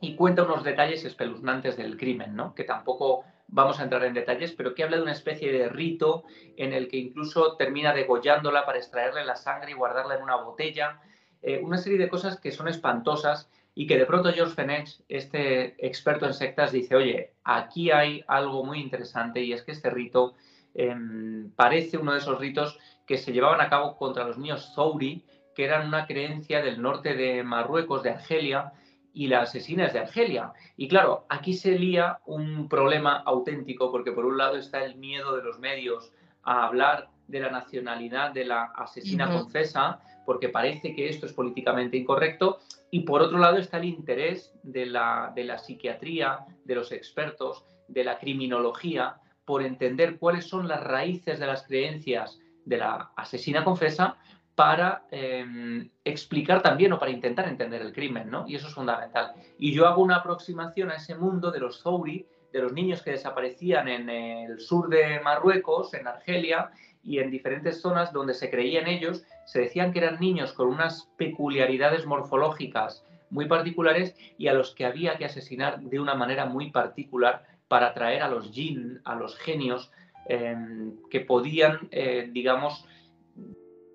y 0.00 0.16
cuenta 0.16 0.44
unos 0.44 0.64
detalles 0.64 1.04
espeluznantes 1.04 1.76
del 1.76 1.98
crimen, 1.98 2.34
¿no? 2.34 2.54
Que 2.54 2.64
tampoco 2.64 3.22
vamos 3.48 3.78
a 3.80 3.82
entrar 3.82 4.02
en 4.04 4.14
detalles, 4.14 4.52
pero 4.52 4.74
que 4.74 4.82
habla 4.82 4.96
de 4.96 5.02
una 5.02 5.12
especie 5.12 5.52
de 5.52 5.68
rito 5.68 6.24
en 6.56 6.72
el 6.72 6.88
que 6.88 6.96
incluso 6.96 7.56
termina 7.58 7.92
degollándola 7.92 8.64
para 8.64 8.78
extraerle 8.78 9.26
la 9.26 9.36
sangre 9.36 9.72
y 9.72 9.74
guardarla 9.74 10.14
en 10.14 10.22
una 10.22 10.36
botella. 10.36 11.02
Eh, 11.42 11.60
una 11.62 11.76
serie 11.76 11.98
de 11.98 12.08
cosas 12.08 12.40
que 12.40 12.50
son 12.50 12.66
espantosas 12.66 13.50
y 13.74 13.86
que 13.86 13.98
de 13.98 14.06
pronto 14.06 14.32
George 14.32 14.54
Fenech, 14.54 15.00
este 15.08 15.74
experto 15.86 16.26
en 16.26 16.34
sectas, 16.34 16.72
dice, 16.72 16.96
oye, 16.96 17.34
aquí 17.44 17.90
hay 17.90 18.24
algo 18.26 18.64
muy 18.64 18.80
interesante 18.80 19.42
y 19.42 19.52
es 19.52 19.62
que 19.62 19.72
este 19.72 19.90
rito 19.90 20.34
em, 20.74 21.50
parece 21.52 21.96
uno 21.96 22.12
de 22.12 22.18
esos 22.18 22.38
ritos 22.38 22.78
que 23.06 23.16
se 23.16 23.32
llevaban 23.32 23.60
a 23.60 23.68
cabo 23.68 23.96
contra 23.96 24.24
los 24.24 24.38
niños 24.38 24.72
Zouri, 24.74 25.24
que 25.54 25.64
eran 25.64 25.88
una 25.88 26.06
creencia 26.06 26.62
del 26.62 26.80
norte 26.80 27.14
de 27.14 27.42
Marruecos, 27.42 28.02
de 28.02 28.10
Argelia, 28.10 28.72
y 29.12 29.26
las 29.26 29.48
asesinas 29.50 29.92
de 29.92 30.00
Argelia. 30.00 30.52
Y 30.76 30.88
claro, 30.88 31.26
aquí 31.28 31.54
se 31.54 31.78
lía 31.78 32.20
un 32.26 32.68
problema 32.68 33.22
auténtico, 33.26 33.90
porque 33.90 34.12
por 34.12 34.24
un 34.24 34.38
lado 34.38 34.56
está 34.56 34.84
el 34.84 34.96
miedo 34.96 35.36
de 35.36 35.42
los 35.42 35.58
medios 35.58 36.12
a 36.42 36.66
hablar 36.66 37.10
de 37.30 37.40
la 37.40 37.50
nacionalidad 37.50 38.32
de 38.32 38.44
la 38.44 38.64
asesina 38.76 39.30
confesa, 39.30 40.00
porque 40.26 40.48
parece 40.48 40.94
que 40.94 41.08
esto 41.08 41.26
es 41.26 41.32
políticamente 41.32 41.96
incorrecto, 41.96 42.58
y 42.90 43.00
por 43.00 43.22
otro 43.22 43.38
lado 43.38 43.58
está 43.58 43.78
el 43.78 43.84
interés 43.84 44.52
de 44.62 44.86
la, 44.86 45.32
de 45.34 45.44
la 45.44 45.58
psiquiatría, 45.58 46.40
de 46.64 46.74
los 46.74 46.92
expertos, 46.92 47.64
de 47.88 48.04
la 48.04 48.18
criminología, 48.18 49.16
por 49.44 49.62
entender 49.62 50.18
cuáles 50.18 50.46
son 50.46 50.68
las 50.68 50.82
raíces 50.82 51.40
de 51.40 51.46
las 51.46 51.62
creencias 51.62 52.38
de 52.64 52.76
la 52.76 53.10
asesina 53.16 53.64
confesa 53.64 54.16
para 54.54 55.04
em, 55.10 55.88
explicar 56.04 56.62
también 56.62 56.92
o 56.92 56.98
para 56.98 57.10
intentar 57.10 57.48
entender 57.48 57.80
el 57.80 57.92
crimen, 57.92 58.30
¿no? 58.30 58.46
Y 58.46 58.56
eso 58.56 58.68
es 58.68 58.74
fundamental. 58.74 59.32
Y 59.58 59.72
yo 59.72 59.86
hago 59.86 60.02
una 60.02 60.16
aproximación 60.16 60.90
a 60.90 60.96
ese 60.96 61.14
mundo 61.14 61.50
de 61.50 61.60
los 61.60 61.80
Zouri, 61.82 62.26
de 62.52 62.60
los 62.60 62.72
niños 62.72 63.02
que 63.02 63.12
desaparecían 63.12 63.88
en 63.88 64.10
el 64.10 64.60
sur 64.60 64.88
de 64.88 65.20
Marruecos, 65.20 65.94
en 65.94 66.06
Argelia, 66.06 66.70
y 67.02 67.18
en 67.18 67.30
diferentes 67.30 67.80
zonas 67.80 68.12
donde 68.12 68.34
se 68.34 68.50
creían 68.50 68.86
ellos, 68.86 69.24
se 69.46 69.60
decían 69.60 69.92
que 69.92 70.00
eran 70.00 70.20
niños 70.20 70.52
con 70.52 70.68
unas 70.68 71.08
peculiaridades 71.16 72.06
morfológicas 72.06 73.04
muy 73.30 73.46
particulares 73.46 74.14
y 74.38 74.48
a 74.48 74.54
los 74.54 74.74
que 74.74 74.84
había 74.84 75.16
que 75.16 75.24
asesinar 75.24 75.80
de 75.80 76.00
una 76.00 76.14
manera 76.14 76.46
muy 76.46 76.70
particular 76.70 77.44
para 77.68 77.88
atraer 77.88 78.22
a 78.22 78.28
los 78.28 78.50
jinn, 78.50 79.00
a 79.04 79.14
los 79.14 79.36
genios, 79.36 79.90
em, 80.26 80.96
que 81.08 81.20
podían, 81.20 81.88
eh, 81.92 82.28
digamos, 82.32 82.84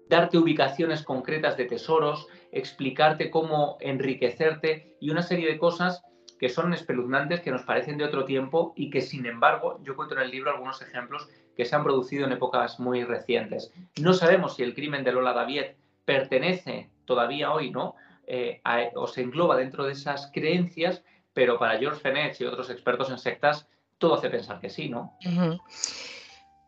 darte 0.10 0.38
ubicaciones 0.38 1.04
concretas 1.04 1.58
de 1.58 1.66
tesoros, 1.66 2.28
explicarte 2.52 3.30
cómo 3.30 3.78
enriquecerte 3.82 4.96
y 5.02 5.10
una 5.10 5.22
serie 5.22 5.48
de 5.48 5.58
cosas 5.58 6.04
que 6.40 6.50
son 6.50 6.74
espeluznantes, 6.74 7.42
que 7.42 7.52
nos 7.52 7.64
parecen 7.64 7.98
de 7.98 8.06
otro 8.06 8.26
tiempo 8.26 8.74
y 8.76 8.90
que, 8.90 9.02
sin 9.02 9.26
embargo, 9.26 9.80
yo 9.84 9.96
cuento 9.96 10.16
en 10.16 10.22
el 10.22 10.32
libro 10.32 10.52
algunos 10.52 10.82
ejemplos 10.82 11.28
que 11.56 11.66
se 11.66 11.76
han 11.76 11.84
producido 11.84 12.26
en 12.26 12.34
épocas 12.34 12.80
muy 12.80 13.04
recientes. 13.04 13.72
No 14.02 14.14
sabemos 14.14 14.56
si 14.56 14.64
el 14.64 14.74
crimen 14.74 15.04
de 15.04 15.14
Lola 15.14 15.34
Daviet 15.34 15.78
pertenece 16.04 16.90
todavía 17.06 17.54
hoy, 17.54 17.72
¿no? 17.72 17.96
Eh, 18.28 18.62
o 18.96 19.08
se 19.08 19.22
engloba 19.22 19.56
dentro 19.56 19.86
de 19.86 19.94
esas 19.94 20.32
creencias, 20.34 21.04
pero 21.34 21.60
para 21.60 21.78
George 21.78 22.02
Fenech 22.02 22.40
y 22.42 22.46
otros 22.46 22.70
expertos 22.70 23.10
en 23.10 23.18
sectas, 23.18 23.68
todo 23.98 24.16
hace 24.16 24.30
pensar 24.30 24.60
que 24.60 24.70
sí, 24.70 24.90
¿no? 24.90 25.18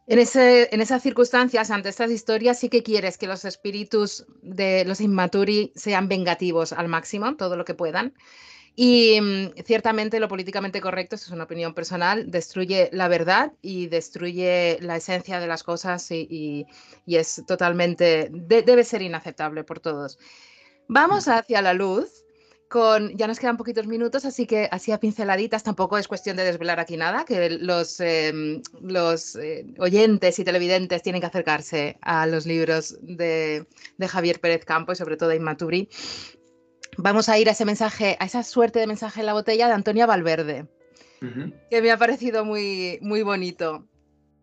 En, 0.09 0.19
esas 0.19 1.03
circunstancias, 1.03 1.69
ante 1.69 1.89
estas 1.89 2.11
historias, 2.11 2.59
sí 2.59 2.69
que 2.69 2.81
quieres 2.81 3.17
que 3.17 3.27
los 3.27 3.43
espíritus 3.43 4.25
de 4.41 4.85
los 4.85 5.01
Inmaturi 5.01 5.73
sean 5.75 6.07
vengativos 6.07 6.71
al 6.71 6.87
máximo, 6.87 7.35
todo 7.35 7.57
lo 7.57 7.65
que 7.65 7.73
puedan. 7.73 8.13
Y 8.79 9.19
mm, 9.19 9.63
ciertamente 9.65 10.19
lo 10.19 10.27
políticamente 10.27 10.79
correcto, 10.81 11.15
eso 11.15 11.25
es 11.25 11.31
una 11.31 11.45
opinión 11.45 11.73
personal, 11.73 12.29
destruye 12.29 12.89
la 12.93 13.07
verdad 13.07 13.53
y 13.59 13.87
destruye 13.87 14.77
la 14.81 14.97
esencia 14.97 15.39
de 15.39 15.47
las 15.47 15.63
cosas 15.63 16.11
y, 16.11 16.67
es 17.07 17.41
totalmente, 17.47 18.29
debe 18.31 18.83
ser 18.83 19.01
inaceptable 19.01 19.63
por 19.63 19.79
todos. 19.79 20.19
Vamos 20.87 21.27
hacia 21.27 21.63
la 21.63 21.73
luz. 21.73 22.23
Con, 22.69 23.15
ya 23.15 23.27
nos 23.27 23.39
quedan 23.39 23.55
poquitos 23.55 23.87
minutos, 23.87 24.25
así 24.25 24.45
que 24.45 24.67
así 24.69 24.91
a 24.91 24.99
pinceladitas, 24.99 25.63
tampoco 25.63 25.97
es 25.97 26.05
cuestión 26.05 26.35
de 26.35 26.43
desvelar 26.43 26.81
aquí 26.81 26.97
nada, 26.97 27.23
que 27.23 27.49
los, 27.49 28.01
em, 28.01 28.61
los 28.81 29.37
eh, 29.37 29.65
oyentes 29.79 30.37
y 30.37 30.43
televidentes 30.43 31.01
tienen 31.01 31.21
que 31.21 31.27
acercarse 31.27 31.97
a 32.01 32.27
los 32.27 32.45
libros 32.45 32.97
de, 33.01 33.65
de 33.97 34.07
Javier 34.09 34.41
Pérez 34.41 34.65
Campo 34.65 34.91
y 34.91 34.97
sobre 34.97 35.15
todo 35.15 35.29
de 35.29 35.37
Inmaturi 35.37 35.87
vamos 36.97 37.29
a 37.29 37.37
ir 37.37 37.47
a 37.47 37.51
ese 37.51 37.65
mensaje, 37.65 38.17
a 38.19 38.25
esa 38.25 38.43
suerte 38.43 38.79
de 38.79 38.87
mensaje 38.87 39.21
en 39.21 39.25
la 39.25 39.33
botella 39.33 39.67
de 39.67 39.73
Antonia 39.73 40.05
Valverde, 40.05 40.67
que 41.69 41.81
me 41.81 41.91
ha 41.91 41.97
parecido 41.97 42.45
muy, 42.45 42.99
muy 43.01 43.23
bonito. 43.23 43.85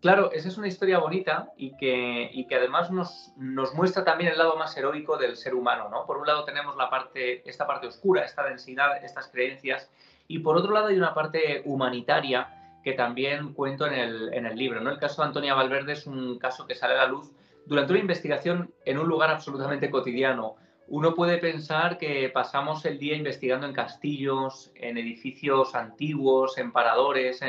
Claro, 0.01 0.33
esa 0.33 0.49
es 0.49 0.59
una 0.59 0.69
historia 0.69 0.99
bonita 0.99 1.49
y 1.57 1.75
que, 1.79 2.29
y 2.31 2.47
que 2.47 2.57
además 2.57 2.91
nos, 2.91 3.33
nos, 3.39 3.73
muestra 3.75 4.05
también 4.05 4.31
el 4.31 4.37
lado 4.37 4.55
más 4.57 4.77
heroico 4.77 5.17
del 5.17 5.35
ser 5.35 5.55
humano, 5.55 5.89
¿no? 5.89 6.05
Por 6.05 6.19
un 6.19 6.27
lado 6.27 6.45
tenemos 6.45 6.77
la 6.77 6.91
parte, 6.91 7.49
esta 7.49 7.67
parte 7.67 7.87
oscura, 7.87 8.23
esta 8.23 8.45
densidad, 8.45 9.03
estas 9.03 9.29
creencias, 9.29 9.91
y 10.29 10.41
por 10.41 10.59
otro 10.59 10.73
lado 10.73 10.89
hay 10.89 10.99
una 10.99 11.15
parte 11.15 11.63
humanitaria 11.65 12.81
que 12.85 12.93
también 12.93 13.55
cuento 13.55 13.87
en 13.87 13.95
el, 13.95 14.35
en 14.35 14.45
el 14.45 14.59
libro, 14.59 14.83
¿no? 14.83 14.91
El 14.91 14.99
caso 14.99 15.23
de 15.23 15.29
Antonia 15.29 15.55
Valverde 15.55 15.95
es 15.95 16.07
un 16.07 16.39
caso 16.39 16.67
que 16.67 16.75
sale 16.75 16.93
a 16.93 16.99
la 16.99 17.07
luz 17.07 17.31
durante 17.65 17.95
una 17.95 18.01
investigación 18.01 18.75
en 18.85 18.99
un 18.99 19.09
lugar 19.09 19.31
absolutamente 19.31 19.91
cotidiano, 19.91 20.57
uno 20.89 21.15
puede 21.15 21.39
pensar 21.39 21.99
que 21.99 22.29
pasamos 22.29 22.85
el 22.85 22.99
día 22.99 23.17
investigando 23.17 23.67
en 23.67 23.73
castillos, 23.73 24.71
en 24.75 24.99
edificios 24.99 25.75
antiguos, 25.75 26.59
en 26.59 26.73
paradores. 26.73 27.41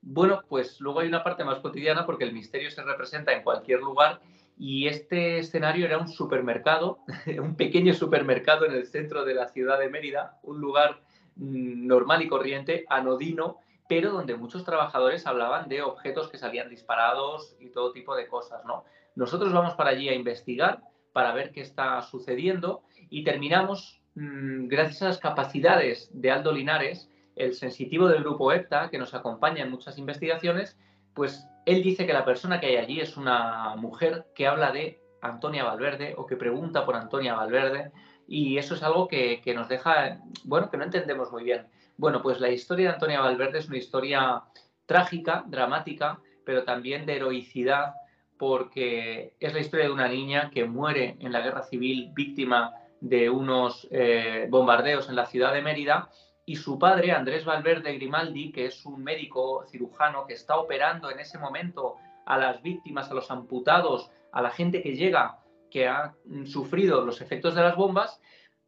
Bueno, 0.00 0.42
pues 0.48 0.80
luego 0.80 1.00
hay 1.00 1.08
una 1.08 1.24
parte 1.24 1.44
más 1.44 1.58
cotidiana 1.58 2.06
porque 2.06 2.24
el 2.24 2.32
misterio 2.32 2.70
se 2.70 2.82
representa 2.82 3.32
en 3.32 3.42
cualquier 3.42 3.80
lugar 3.80 4.20
y 4.56 4.88
este 4.88 5.38
escenario 5.38 5.86
era 5.86 5.98
un 5.98 6.08
supermercado, 6.08 6.98
un 7.40 7.56
pequeño 7.56 7.94
supermercado 7.94 8.66
en 8.66 8.72
el 8.72 8.86
centro 8.86 9.24
de 9.24 9.34
la 9.34 9.48
ciudad 9.48 9.78
de 9.78 9.88
Mérida, 9.88 10.38
un 10.42 10.60
lugar 10.60 11.00
mm, 11.36 11.86
normal 11.86 12.22
y 12.22 12.28
corriente, 12.28 12.84
anodino, 12.88 13.58
pero 13.88 14.10
donde 14.10 14.36
muchos 14.36 14.64
trabajadores 14.64 15.26
hablaban 15.26 15.68
de 15.68 15.82
objetos 15.82 16.28
que 16.28 16.38
salían 16.38 16.68
disparados 16.68 17.56
y 17.58 17.70
todo 17.70 17.92
tipo 17.92 18.14
de 18.14 18.26
cosas, 18.26 18.64
¿no? 18.64 18.84
Nosotros 19.14 19.52
vamos 19.52 19.74
para 19.74 19.90
allí 19.90 20.08
a 20.08 20.14
investigar 20.14 20.82
para 21.18 21.34
ver 21.34 21.50
qué 21.50 21.62
está 21.62 22.00
sucediendo 22.02 22.84
y 23.10 23.24
terminamos, 23.24 24.00
mm, 24.14 24.68
gracias 24.68 25.02
a 25.02 25.06
las 25.06 25.18
capacidades 25.18 26.08
de 26.12 26.30
Aldo 26.30 26.52
Linares, 26.52 27.10
el 27.34 27.54
sensitivo 27.54 28.06
del 28.06 28.22
grupo 28.22 28.52
EPTA, 28.52 28.88
que 28.88 28.98
nos 28.98 29.14
acompaña 29.14 29.64
en 29.64 29.70
muchas 29.72 29.98
investigaciones, 29.98 30.78
pues 31.14 31.44
él 31.66 31.82
dice 31.82 32.06
que 32.06 32.12
la 32.12 32.24
persona 32.24 32.60
que 32.60 32.66
hay 32.66 32.76
allí 32.76 33.00
es 33.00 33.16
una 33.16 33.74
mujer 33.74 34.26
que 34.32 34.46
habla 34.46 34.70
de 34.70 35.00
Antonia 35.20 35.64
Valverde 35.64 36.14
o 36.16 36.24
que 36.24 36.36
pregunta 36.36 36.86
por 36.86 36.94
Antonia 36.94 37.34
Valverde 37.34 37.90
y 38.28 38.56
eso 38.56 38.76
es 38.76 38.84
algo 38.84 39.08
que, 39.08 39.40
que 39.40 39.54
nos 39.54 39.68
deja, 39.68 40.20
bueno, 40.44 40.70
que 40.70 40.76
no 40.76 40.84
entendemos 40.84 41.32
muy 41.32 41.42
bien. 41.42 41.66
Bueno, 41.96 42.22
pues 42.22 42.38
la 42.38 42.50
historia 42.50 42.90
de 42.90 42.94
Antonia 42.94 43.22
Valverde 43.22 43.58
es 43.58 43.66
una 43.66 43.78
historia 43.78 44.44
trágica, 44.86 45.42
dramática, 45.48 46.20
pero 46.46 46.62
también 46.62 47.06
de 47.06 47.16
heroicidad, 47.16 47.94
porque 48.38 49.34
es 49.40 49.52
la 49.52 49.60
historia 49.60 49.86
de 49.86 49.92
una 49.92 50.08
niña 50.08 50.50
que 50.50 50.64
muere 50.64 51.16
en 51.20 51.32
la 51.32 51.40
guerra 51.40 51.62
civil 51.62 52.10
víctima 52.14 52.72
de 53.00 53.30
unos 53.30 53.86
eh, 53.90 54.46
bombardeos 54.48 55.08
en 55.08 55.16
la 55.16 55.26
ciudad 55.26 55.52
de 55.52 55.62
Mérida 55.62 56.08
y 56.48 56.56
su 56.56 56.78
padre, 56.78 57.12
Andrés 57.12 57.44
Valverde 57.44 57.92
Grimaldi, 57.92 58.52
que 58.52 58.64
es 58.66 58.86
un 58.86 59.04
médico 59.04 59.64
cirujano 59.66 60.26
que 60.26 60.32
está 60.32 60.56
operando 60.56 61.10
en 61.10 61.20
ese 61.20 61.38
momento 61.38 61.96
a 62.24 62.38
las 62.38 62.62
víctimas, 62.62 63.10
a 63.10 63.14
los 63.14 63.30
amputados, 63.30 64.10
a 64.32 64.40
la 64.40 64.50
gente 64.50 64.82
que 64.82 64.96
llega, 64.96 65.40
que 65.70 65.88
ha 65.88 66.14
sufrido 66.46 67.04
los 67.04 67.20
efectos 67.20 67.54
de 67.54 67.60
las 67.60 67.76
bombas, 67.76 68.20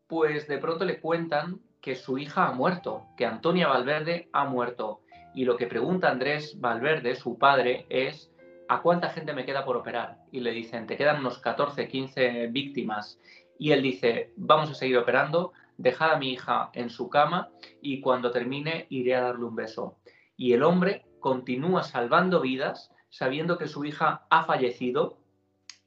pues 0.06 0.46
de 0.46 0.58
pronto 0.58 0.84
le 0.84 1.00
cuentan 1.00 1.60
que 1.80 1.94
su 1.96 2.18
hija 2.18 2.48
ha 2.48 2.52
muerto, 2.52 3.06
que 3.16 3.24
Antonia 3.24 3.68
Valverde 3.68 4.28
ha 4.32 4.44
muerto. 4.44 5.00
Y 5.34 5.44
lo 5.44 5.56
que 5.56 5.66
pregunta 5.66 6.10
Andrés 6.10 6.60
Valverde, 6.60 7.14
su 7.14 7.38
padre, 7.38 7.86
es 7.88 8.29
¿a 8.70 8.82
cuánta 8.82 9.10
gente 9.10 9.32
me 9.32 9.44
queda 9.44 9.64
por 9.64 9.76
operar? 9.76 10.18
Y 10.30 10.38
le 10.38 10.52
dicen, 10.52 10.86
te 10.86 10.96
quedan 10.96 11.18
unos 11.18 11.40
14, 11.40 11.88
15 11.88 12.46
víctimas. 12.52 13.18
Y 13.58 13.72
él 13.72 13.82
dice, 13.82 14.32
vamos 14.36 14.70
a 14.70 14.74
seguir 14.74 14.96
operando, 14.96 15.52
dejad 15.76 16.12
a 16.12 16.18
mi 16.18 16.30
hija 16.30 16.70
en 16.74 16.88
su 16.88 17.10
cama 17.10 17.50
y 17.82 18.00
cuando 18.00 18.30
termine 18.30 18.86
iré 18.88 19.16
a 19.16 19.22
darle 19.22 19.46
un 19.46 19.56
beso. 19.56 19.98
Y 20.36 20.52
el 20.52 20.62
hombre 20.62 21.04
continúa 21.18 21.82
salvando 21.82 22.40
vidas 22.40 22.92
sabiendo 23.08 23.58
que 23.58 23.66
su 23.66 23.84
hija 23.84 24.28
ha 24.30 24.44
fallecido 24.44 25.18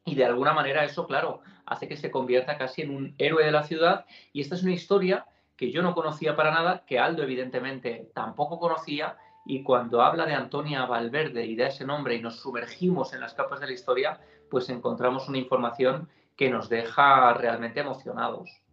y 0.04 0.16
de 0.16 0.26
alguna 0.26 0.52
manera 0.52 0.84
eso, 0.84 1.08
claro, 1.08 1.40
hace 1.66 1.88
que 1.88 1.96
se 1.96 2.12
convierta 2.12 2.58
casi 2.58 2.82
en 2.82 2.94
un 2.94 3.16
héroe 3.18 3.46
de 3.46 3.52
la 3.54 3.64
ciudad 3.64 4.06
y 4.34 4.42
esta 4.42 4.56
es 4.56 4.64
una 4.64 4.74
historia 4.74 5.26
que 5.56 5.72
yo 5.72 5.84
no 5.84 5.96
conocía 5.96 6.36
para 6.36 6.52
nada, 6.52 6.84
que 6.86 7.00
Aldo 7.00 7.24
evidentemente 7.24 8.12
tampoco 8.14 8.60
conocía 8.60 9.16
y 9.46 9.64
cuando 9.64 10.02
habla 10.02 10.26
de 10.26 10.34
Antonia 10.34 10.86
Valverde 10.86 11.46
y 11.46 11.56
de 11.56 11.68
ese 11.68 11.86
nombre 11.86 12.16
y 12.16 12.22
nos 12.22 12.40
sumergimos 12.40 13.14
en 13.14 13.22
las 13.22 13.34
capas 13.34 13.60
de 13.60 13.68
la 13.68 13.74
historia, 13.74 14.20
pues 14.50 14.70
encontramos 14.70 15.28
una 15.28 15.38
información 15.38 16.10
que 16.36 16.50
nos 16.50 16.70
deja 16.70 17.34
realmente 17.34 17.80
emocionados 17.80 18.64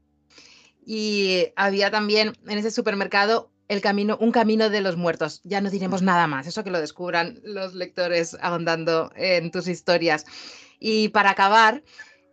y 0.85 1.53
había 1.57 1.91
también 1.91 2.33
en 2.47 2.59
ese 2.59 2.71
supermercado 2.71 3.51
el 3.69 3.81
camino, 3.81 4.17
un 4.21 4.33
camino 4.33 4.71
de 4.71 4.81
los 4.81 4.97
muertos. 4.97 5.41
Ya 5.45 5.61
no 5.61 5.71
diremos 5.71 6.03
nada 6.03 6.27
más, 6.27 6.47
eso 6.47 6.65
que 6.65 6.71
lo 6.71 6.81
descubran 6.81 7.39
los 7.45 7.75
lectores 7.75 8.37
ahondando 8.41 9.13
en 9.15 9.51
tus 9.51 9.69
historias. 9.69 10.25
Y 10.81 11.09
para 11.11 11.31
acabar, 11.31 11.85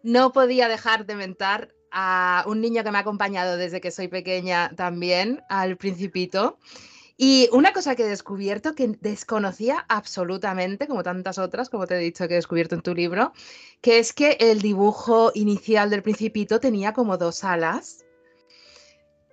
no 0.01 0.31
podía 0.31 0.67
dejar 0.67 1.05
de 1.05 1.15
mentar 1.15 1.73
a 1.91 2.43
un 2.47 2.61
niño 2.61 2.83
que 2.83 2.91
me 2.91 2.97
ha 2.97 3.01
acompañado 3.01 3.57
desde 3.57 3.81
que 3.81 3.91
soy 3.91 4.07
pequeña 4.07 4.71
también, 4.75 5.43
al 5.49 5.77
principito. 5.77 6.57
Y 7.19 7.49
una 7.51 7.73
cosa 7.73 7.95
que 7.95 8.03
he 8.03 8.07
descubierto 8.07 8.75
que 8.75 8.89
desconocía 9.01 9.85
absolutamente, 9.89 10.87
como 10.87 11.01
tantas 11.01 11.39
otras, 11.39 11.69
como 11.69 11.87
te 11.87 11.95
he 11.95 11.99
dicho 11.99 12.27
que 12.27 12.35
he 12.35 12.37
descubierto 12.37 12.75
en 12.75 12.81
tu 12.81 12.93
libro, 12.93 13.33
que 13.81 13.97
es 13.97 14.13
que 14.13 14.37
el 14.39 14.61
dibujo 14.61 15.31
inicial 15.33 15.89
del 15.89 16.03
principito 16.03 16.59
tenía 16.59 16.93
como 16.93 17.17
dos 17.17 17.43
alas 17.43 18.05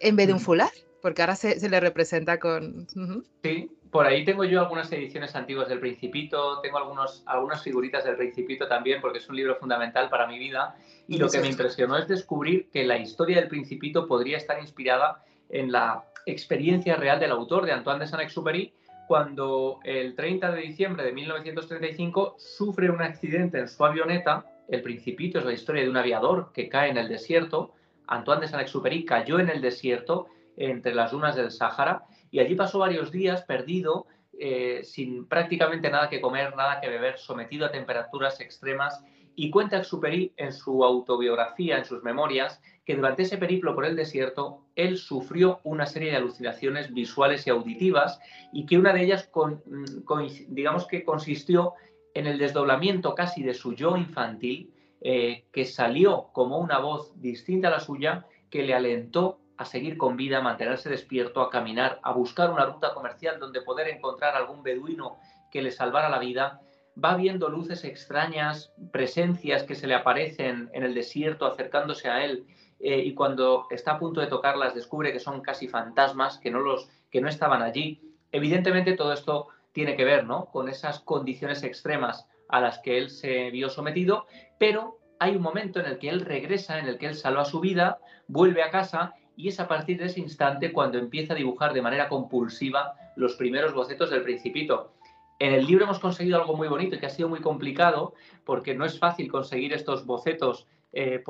en 0.01 0.17
vez 0.17 0.29
de 0.29 0.33
un 0.33 0.41
fular, 0.41 0.71
porque 1.03 1.21
ahora 1.21 1.37
se, 1.37 1.69
le 1.69 1.79
representa 1.79 2.41
con... 2.41 2.87
Sí, 3.43 3.71
por 3.91 4.07
ahí 4.07 4.25
tengo 4.25 4.45
yo 4.45 4.61
algunas 4.61 4.91
ediciones 4.91 5.37
antiguas 5.37 5.69
del 5.69 5.79
Principito, 5.79 6.61
tengo 6.63 6.79
algunos, 6.79 7.23
algunas 7.27 7.63
figuritas 7.63 8.03
del 8.05 8.17
Principito 8.17 8.67
también, 8.67 9.01
porque 9.01 9.19
es 9.19 9.29
un 9.29 9.37
libro 9.37 9.55
fundamental 9.57 10.09
para 10.09 10.27
mi 10.27 10.37
vida. 10.37 10.75
Y 11.07 11.19
lo 11.19 11.29
que 11.29 11.39
me 11.39 11.49
impresionó 11.49 11.97
es 11.97 12.09
descubrir 12.09 12.71
que 12.71 12.85
la 12.85 12.97
historia 12.97 13.37
del 13.37 13.49
Principito 13.49 14.09
podría 14.09 14.37
estar 14.37 14.59
inspirada 14.59 15.23
en 15.55 15.73
la 15.73 16.05
experiencia 16.27 16.97
real 16.97 17.19
del 17.19 17.31
autor, 17.31 17.65
de 17.65 17.73
Antoine 17.73 18.01
de 18.01 18.07
Saint-Exupéry, 18.07 18.75
cuando 19.09 19.81
el 19.85 20.15
30 20.15 20.53
de 20.53 20.61
diciembre 20.61 21.05
de 21.05 21.13
1935 21.13 22.37
sufre 22.39 22.91
un 22.91 23.03
accidente 23.03 23.59
en 23.59 23.69
su 23.69 23.85
avioneta. 23.85 24.45
El 24.69 24.83
Principito 24.83 25.39
es 25.39 25.45
la 25.45 25.53
historia 25.53 25.83
de 25.83 25.91
un 25.91 25.97
aviador 25.97 26.53
que 26.53 26.69
cae 26.69 26.91
en 26.91 26.99
el 26.99 27.09
desierto 27.09 27.75
Antoine 28.07 28.43
de 28.43 28.49
Saint-Exupéry 28.49 29.05
cayó 29.05 29.39
en 29.39 29.49
el 29.49 29.61
desierto 29.61 30.27
entre 30.57 30.95
las 30.95 31.11
dunas 31.11 31.37
del 31.37 31.51
Sáhara 31.51 32.05
y 32.31 32.41
allí 32.41 32.55
pasó 32.55 32.79
varios 32.79 33.11
días 33.11 33.43
perdido, 33.43 34.07
eh, 34.39 34.81
sin 34.85 35.27
prácticamente 35.27 35.91
nada 35.91 36.09
que 36.09 36.21
comer, 36.21 36.55
nada 36.57 36.81
que 36.81 36.89
beber, 36.89 37.19
sometido 37.19 37.67
a 37.67 37.71
temperaturas 37.71 38.41
extremas. 38.41 39.03
Y 39.37 39.51
cuenta 39.51 39.79
Exupéry 39.79 40.33
en 40.37 40.53
su 40.53 40.85
autobiografía, 40.85 41.79
en 41.79 41.85
sus 41.85 42.03
memorias, 42.03 42.61
que 42.85 42.97
durante 42.97 43.23
ese 43.23 43.39
periplo 43.39 43.75
por 43.75 43.87
el 43.87 43.97
desierto 43.97 44.67
él 44.77 44.99
sufrió 44.99 45.61
una 45.65 45.87
serie 45.87 46.11
de 46.11 46.17
alucinaciones 46.17 46.93
visuales 46.93 47.47
y 47.47 47.51
auditivas 47.51 48.21
y 48.53 48.67
que 48.67 48.79
una 48.79 48.93
de 48.93 49.03
ellas, 49.03 49.31
mm, 49.35 49.85
digamos 50.49 50.87
que 50.87 51.05
consistió 51.05 51.75
en 52.13 52.27
el 52.27 52.39
desdoblamiento 52.39 53.15
casi 53.15 53.43
de 53.43 53.55
su 53.55 53.75
yo 53.75 53.97
infantil 53.97 54.73
eh, 55.01 55.45
que 55.53 55.65
salió 55.65 56.29
como 56.33 56.59
una 56.59 56.79
voz 56.79 57.21
distinta 57.21 57.69
a 57.69 57.73
la 57.73 57.81
suya 57.81 58.27
que 58.51 58.63
le 58.63 58.75
alentó 58.75 59.41
a 59.57 59.65
seguir 59.65 59.97
con 59.97 60.17
vida, 60.17 60.39
a 60.39 60.43
mantenerse 60.43 60.89
despierto, 60.89 61.41
a 61.41 61.51
caminar, 61.51 62.01
a 62.03 62.13
buscar 62.13 62.51
una 62.51 62.65
ruta 62.65 62.93
comercial 62.95 63.39
donde 63.39 63.63
poder 63.63 63.89
encontrar 63.89 64.35
algún 64.35 64.63
beduino 64.63 65.19
que 65.51 65.63
le 65.63 65.71
salvara 65.71 66.09
la 66.09 66.19
vida. 66.19 66.61
Va 67.03 67.17
viendo 67.17 67.49
luces 67.49 67.85
extrañas, 67.85 68.73
presencias 68.93 69.65
que 69.65 69.75
se 69.75 69.87
le 69.87 69.95
aparecen 69.95 70.71
en 70.73 70.85
el 70.85 70.95
desierto 70.95 71.47
acercándose 71.47 72.09
a 72.09 72.25
él 72.25 72.47
eh, 72.81 72.99
y 72.99 73.15
cuando 73.15 73.67
está 73.71 73.93
a 73.93 73.99
punto 73.99 74.21
de 74.21 74.27
tocarlas 74.27 74.75
descubre 74.75 75.13
que 75.13 75.21
son 75.21 75.41
casi 75.41 75.69
fantasmas, 75.69 76.39
que 76.39 76.51
no, 76.51 76.61
los, 76.61 76.89
que 77.11 77.21
no 77.21 77.29
estaban 77.29 77.63
allí. 77.63 78.01
Evidentemente 78.33 78.95
todo 78.95 79.13
esto 79.13 79.49
tiene 79.73 79.97
que 79.97 80.05
ver 80.05 80.25
¿no? 80.25 80.47
con 80.47 80.69
esas 80.69 81.01
condiciones 81.01 81.63
extremas 81.63 82.27
a 82.49 82.61
las 82.61 82.79
que 82.79 82.99
él 82.99 83.11
se 83.11 83.51
vio 83.51 83.69
sometido, 83.69 84.27
pero 84.59 84.99
hay 85.19 85.37
un 85.37 85.43
momento 85.43 85.81
en 85.81 85.87
el 85.87 85.99
que 85.99 86.09
él 86.09 86.21
regresa, 86.21 86.79
en 86.79 86.87
el 86.87 86.99
que 86.99 87.07
él 87.07 87.15
salva 87.15 87.45
su 87.45 87.61
vida, 87.61 87.99
vuelve 88.29 88.63
a 88.63 88.71
casa 88.71 89.15
y 89.37 89.49
es 89.49 89.59
a 89.61 89.69
partir 89.69 89.99
de 89.99 90.07
ese 90.07 90.21
instante 90.21 90.73
cuando 90.73 90.99
empieza 90.99 91.33
a 91.33 91.37
dibujar 91.37 91.73
de 91.73 91.83
manera 91.83 92.09
compulsiva 92.09 92.95
los 93.17 93.35
primeros 93.35 93.73
bocetos 93.75 94.11
del 94.11 94.23
principito. 94.23 94.93
En 95.41 95.53
el 95.53 95.67
libro 95.67 95.85
hemos 95.85 95.99
conseguido 95.99 96.41
algo 96.41 96.57
muy 96.57 96.69
bonito 96.69 96.95
y 96.95 97.01
que 97.01 97.07
ha 97.07 97.11
sido 97.11 97.29
muy 97.29 97.41
complicado 97.41 98.15
porque 98.45 98.75
no 98.75 98.85
es 98.85 98.99
fácil 98.99 99.31
conseguir 99.31 99.73
estos 99.73 100.07
bocetos 100.07 100.67
eh, 100.95 101.23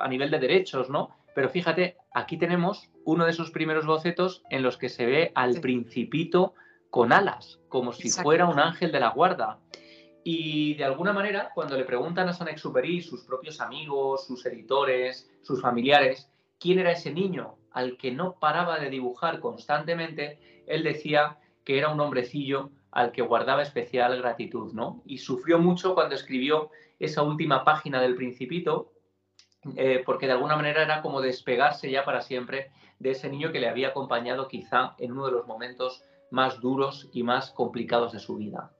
a, 0.00 0.08
nivel 0.08 0.30
de 0.30 0.38
derechos, 0.38 0.90
¿no? 0.90 1.10
Pero 1.34 1.48
fíjate, 1.48 1.96
aquí 2.12 2.36
tenemos 2.36 2.90
uno 3.04 3.24
de 3.24 3.30
esos 3.30 3.50
primeros 3.50 3.86
bocetos 3.86 4.42
en 4.50 4.62
los 4.62 4.76
que 4.76 4.88
se 4.88 5.06
ve 5.06 5.32
al 5.34 5.60
principito 5.60 6.54
con 6.90 7.12
alas, 7.12 7.60
como 7.68 7.92
si 7.92 8.10
fuera 8.10 8.46
un 8.46 8.58
ángel 8.58 8.92
de 8.92 9.00
la 9.00 9.10
guarda. 9.10 9.58
Y 10.24 10.74
de 10.74 10.84
alguna 10.84 11.12
manera, 11.12 11.50
cuando 11.54 11.76
le 11.76 11.84
preguntan 11.84 12.28
a 12.28 12.32
Saint-Exupéry, 12.32 13.00
sus 13.00 13.24
propios 13.24 13.60
amigos, 13.60 14.26
sus 14.26 14.44
editores, 14.44 15.30
sus 15.42 15.60
familiares, 15.60 16.28
quién 16.58 16.78
era 16.78 16.92
ese 16.92 17.12
niño 17.12 17.56
al 17.72 17.96
que 17.96 18.12
no 18.12 18.38
paraba 18.38 18.78
de 18.78 18.90
dibujar 18.90 19.40
constantemente, 19.40 20.64
él 20.66 20.82
decía 20.82 21.38
que 21.64 21.78
era 21.78 21.88
un 21.88 22.00
hombrecillo 22.00 22.70
al 22.90 23.12
que 23.12 23.22
guardaba 23.22 23.62
especial 23.62 24.18
gratitud, 24.18 24.72
¿no? 24.72 25.02
Y 25.06 25.18
sufrió 25.18 25.58
mucho 25.58 25.94
cuando 25.94 26.14
escribió 26.14 26.70
esa 26.98 27.22
última 27.22 27.64
página 27.64 28.00
del 28.00 28.14
Principito, 28.14 28.92
eh, 29.76 30.02
porque 30.04 30.26
de 30.26 30.32
alguna 30.32 30.56
manera 30.56 30.82
era 30.82 31.02
como 31.02 31.20
despegarse 31.20 31.90
ya 31.90 32.04
para 32.04 32.20
siempre 32.20 32.70
de 32.98 33.12
ese 33.12 33.28
niño 33.28 33.52
que 33.52 33.60
le 33.60 33.68
había 33.68 33.88
acompañado 33.88 34.48
quizá 34.48 34.94
en 34.98 35.12
uno 35.12 35.26
de 35.26 35.32
los 35.32 35.46
momentos 35.46 36.02
más 36.30 36.60
duros 36.60 37.08
y 37.12 37.22
más 37.22 37.50
complicados 37.50 38.12
de 38.12 38.18
su 38.18 38.36
vida. 38.36 38.70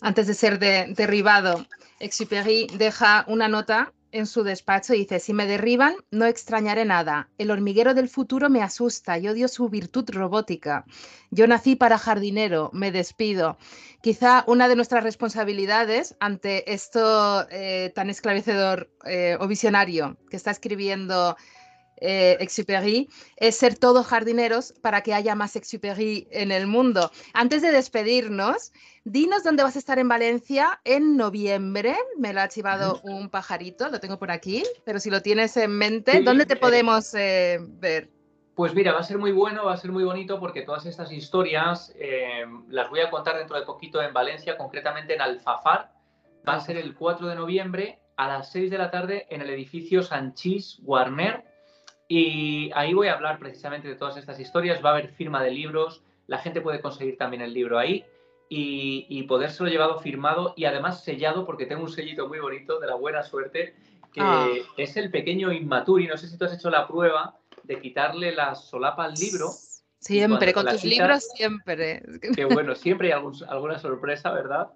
Antes 0.00 0.26
de 0.26 0.34
ser 0.34 0.58
derribado, 0.58 1.64
Exupéry 2.00 2.66
deja 2.76 3.24
una 3.28 3.48
nota 3.48 3.92
en 4.12 4.26
su 4.26 4.44
despacho 4.44 4.92
dice, 4.92 5.18
si 5.18 5.32
me 5.32 5.46
derriban, 5.46 5.96
no 6.10 6.26
extrañaré 6.26 6.84
nada. 6.84 7.28
El 7.38 7.50
hormiguero 7.50 7.94
del 7.94 8.08
futuro 8.08 8.48
me 8.50 8.62
asusta 8.62 9.18
y 9.18 9.28
odio 9.28 9.48
su 9.48 9.68
virtud 9.68 10.08
robótica. 10.10 10.84
Yo 11.30 11.46
nací 11.46 11.76
para 11.76 11.98
jardinero, 11.98 12.70
me 12.72 12.92
despido. 12.92 13.56
Quizá 14.02 14.44
una 14.46 14.68
de 14.68 14.76
nuestras 14.76 15.02
responsabilidades 15.02 16.14
ante 16.20 16.72
esto 16.72 17.46
eh, 17.50 17.92
tan 17.94 18.10
esclarecedor 18.10 18.90
eh, 19.04 19.36
o 19.40 19.48
visionario 19.48 20.18
que 20.30 20.36
está 20.36 20.50
escribiendo 20.50 21.36
eh, 22.04 22.36
Exupéry 22.40 23.08
es 23.36 23.56
ser 23.56 23.78
todos 23.78 24.06
jardineros 24.06 24.74
para 24.82 25.02
que 25.02 25.14
haya 25.14 25.36
más 25.36 25.54
Exupéry 25.54 26.26
en 26.32 26.50
el 26.50 26.66
mundo. 26.66 27.12
Antes 27.32 27.62
de 27.62 27.70
despedirnos, 27.70 28.72
dinos 29.04 29.44
dónde 29.44 29.62
vas 29.62 29.76
a 29.76 29.78
estar 29.78 30.00
en 30.00 30.08
Valencia 30.08 30.80
en 30.84 31.16
noviembre. 31.16 31.96
Me 32.18 32.32
lo 32.32 32.40
ha 32.40 32.48
chivado 32.48 33.00
un 33.04 33.30
pajarito, 33.30 33.88
lo 33.88 34.00
tengo 34.00 34.18
por 34.18 34.32
aquí, 34.32 34.64
pero 34.84 34.98
si 34.98 35.10
lo 35.10 35.22
tienes 35.22 35.56
en 35.56 35.70
mente, 35.78 36.22
¿dónde 36.22 36.44
te 36.44 36.54
eh, 36.54 36.56
podemos 36.56 37.14
eh, 37.14 37.58
ver? 37.60 38.10
Pues 38.56 38.74
mira, 38.74 38.92
va 38.92 38.98
a 38.98 39.04
ser 39.04 39.18
muy 39.18 39.30
bueno, 39.30 39.66
va 39.66 39.74
a 39.74 39.76
ser 39.76 39.92
muy 39.92 40.02
bonito 40.02 40.40
porque 40.40 40.62
todas 40.62 40.84
estas 40.86 41.10
historias 41.12 41.94
las 42.68 42.90
voy 42.90 43.00
a 43.00 43.10
contar 43.10 43.38
dentro 43.38 43.58
de 43.58 43.64
poquito 43.64 44.02
en 44.02 44.12
Valencia, 44.12 44.58
concretamente 44.58 45.14
en 45.14 45.22
Alfafar. 45.22 45.92
Va 46.46 46.54
a 46.54 46.60
ser 46.60 46.76
el 46.76 46.94
4 46.94 47.28
de 47.28 47.34
noviembre 47.36 48.00
a 48.16 48.28
las 48.28 48.50
6 48.50 48.70
de 48.70 48.78
la 48.78 48.90
tarde 48.90 49.26
en 49.30 49.40
el 49.40 49.48
edificio 49.48 50.02
Sanchís 50.02 50.80
Guarner 50.82 51.51
Y 52.14 52.70
ahí 52.74 52.92
voy 52.92 53.08
a 53.08 53.14
hablar 53.14 53.38
precisamente 53.38 53.88
de 53.88 53.94
todas 53.94 54.18
estas 54.18 54.38
historias. 54.38 54.84
Va 54.84 54.90
a 54.90 54.92
haber 54.92 55.08
firma 55.14 55.42
de 55.42 55.50
libros, 55.50 56.02
la 56.26 56.36
gente 56.36 56.60
puede 56.60 56.82
conseguir 56.82 57.16
también 57.16 57.40
el 57.40 57.54
libro 57.54 57.78
ahí 57.78 58.04
y, 58.50 59.06
y 59.08 59.22
podérselo 59.22 59.70
llevado 59.70 59.98
firmado 59.98 60.52
y 60.54 60.66
además 60.66 61.02
sellado, 61.02 61.46
porque 61.46 61.64
tengo 61.64 61.82
un 61.84 61.88
sellito 61.88 62.28
muy 62.28 62.38
bonito 62.38 62.78
de 62.80 62.86
la 62.86 62.96
buena 62.96 63.22
suerte, 63.22 63.74
que 64.12 64.20
ah. 64.20 64.46
es 64.76 64.94
el 64.98 65.10
pequeño 65.10 65.52
Inmaturi. 65.52 66.06
No 66.06 66.18
sé 66.18 66.28
si 66.28 66.36
tú 66.36 66.44
has 66.44 66.52
hecho 66.52 66.68
la 66.68 66.86
prueba 66.86 67.34
de 67.62 67.80
quitarle 67.80 68.34
la 68.34 68.56
solapa 68.56 69.04
al 69.04 69.14
libro. 69.14 69.48
Siempre, 69.98 70.52
con 70.52 70.66
tus 70.66 70.84
libros 70.84 71.26
siempre. 71.34 72.02
Que 72.36 72.44
bueno, 72.44 72.74
siempre 72.74 73.14
hay 73.14 73.22
alguna 73.48 73.78
sorpresa, 73.78 74.32
¿verdad? 74.32 74.68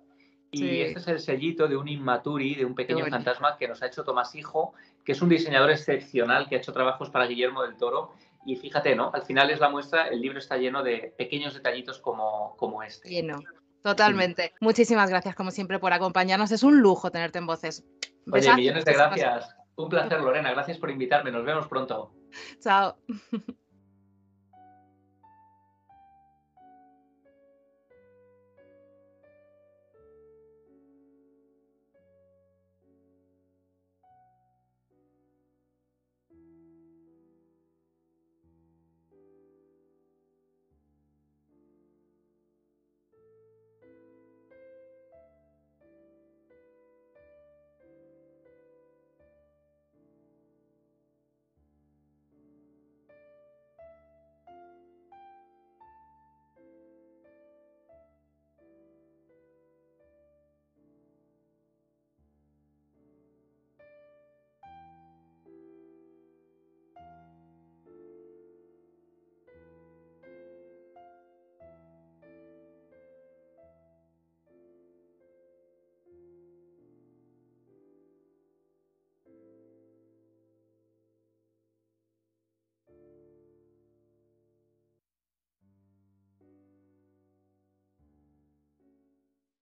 Y 0.53 0.81
este 0.81 1.01
es 1.01 1.09
el 1.09 1.21
sellito 1.21 1.69
de 1.69 1.77
un 1.77 1.87
Inmaturi, 1.87 2.55
de 2.55 2.65
un 2.65 2.75
pequeño 2.75 3.05
fantasma 3.05 3.59
que 3.59 3.69
nos 3.69 3.83
ha 3.83 3.89
hecho 3.89 4.05
Tomás 4.05 4.35
Hijo, 4.35 4.73
que 5.07 5.13
es 5.13 5.23
un 5.23 5.29
diseñador 5.29 5.71
excepcional 5.71 6.49
que 6.49 6.57
ha 6.57 6.59
hecho 6.59 6.73
trabajos 6.73 7.11
para 7.11 7.27
Guillermo 7.27 7.63
del 7.63 7.77
Toro. 7.77 8.13
Y 8.45 8.57
fíjate, 8.57 8.97
¿no? 8.97 9.11
Al 9.15 9.23
final 9.23 9.51
es 9.51 9.61
la 9.61 9.69
muestra, 9.69 10.09
el 10.09 10.21
libro 10.21 10.39
está 10.39 10.57
lleno 10.57 10.83
de 10.83 11.15
pequeños 11.17 11.55
detallitos 11.55 12.01
como, 12.01 12.57
como 12.57 12.83
este. 12.83 13.09
Lleno, 13.09 13.39
totalmente. 13.83 14.53
Muchísimas 14.61 15.09
gracias, 15.09 15.37
como 15.37 15.53
siempre, 15.53 15.79
por 15.79 15.93
acompañarnos. 15.93 16.51
Es 16.51 16.65
un 16.65 16.81
lujo 16.81 17.11
tenerte 17.11 17.39
en 17.39 17.47
Voces. 17.47 17.85
Oye, 18.31 18.53
millones 18.55 18.85
de 18.85 18.93
gracias. 18.93 19.57
Un 19.77 19.89
placer, 19.89 20.21
Lorena. 20.21 20.51
Gracias 20.51 20.79
por 20.79 20.91
invitarme. 20.91 21.31
Nos 21.31 21.45
vemos 21.45 21.69
pronto. 21.69 22.13
Chao. 22.61 22.99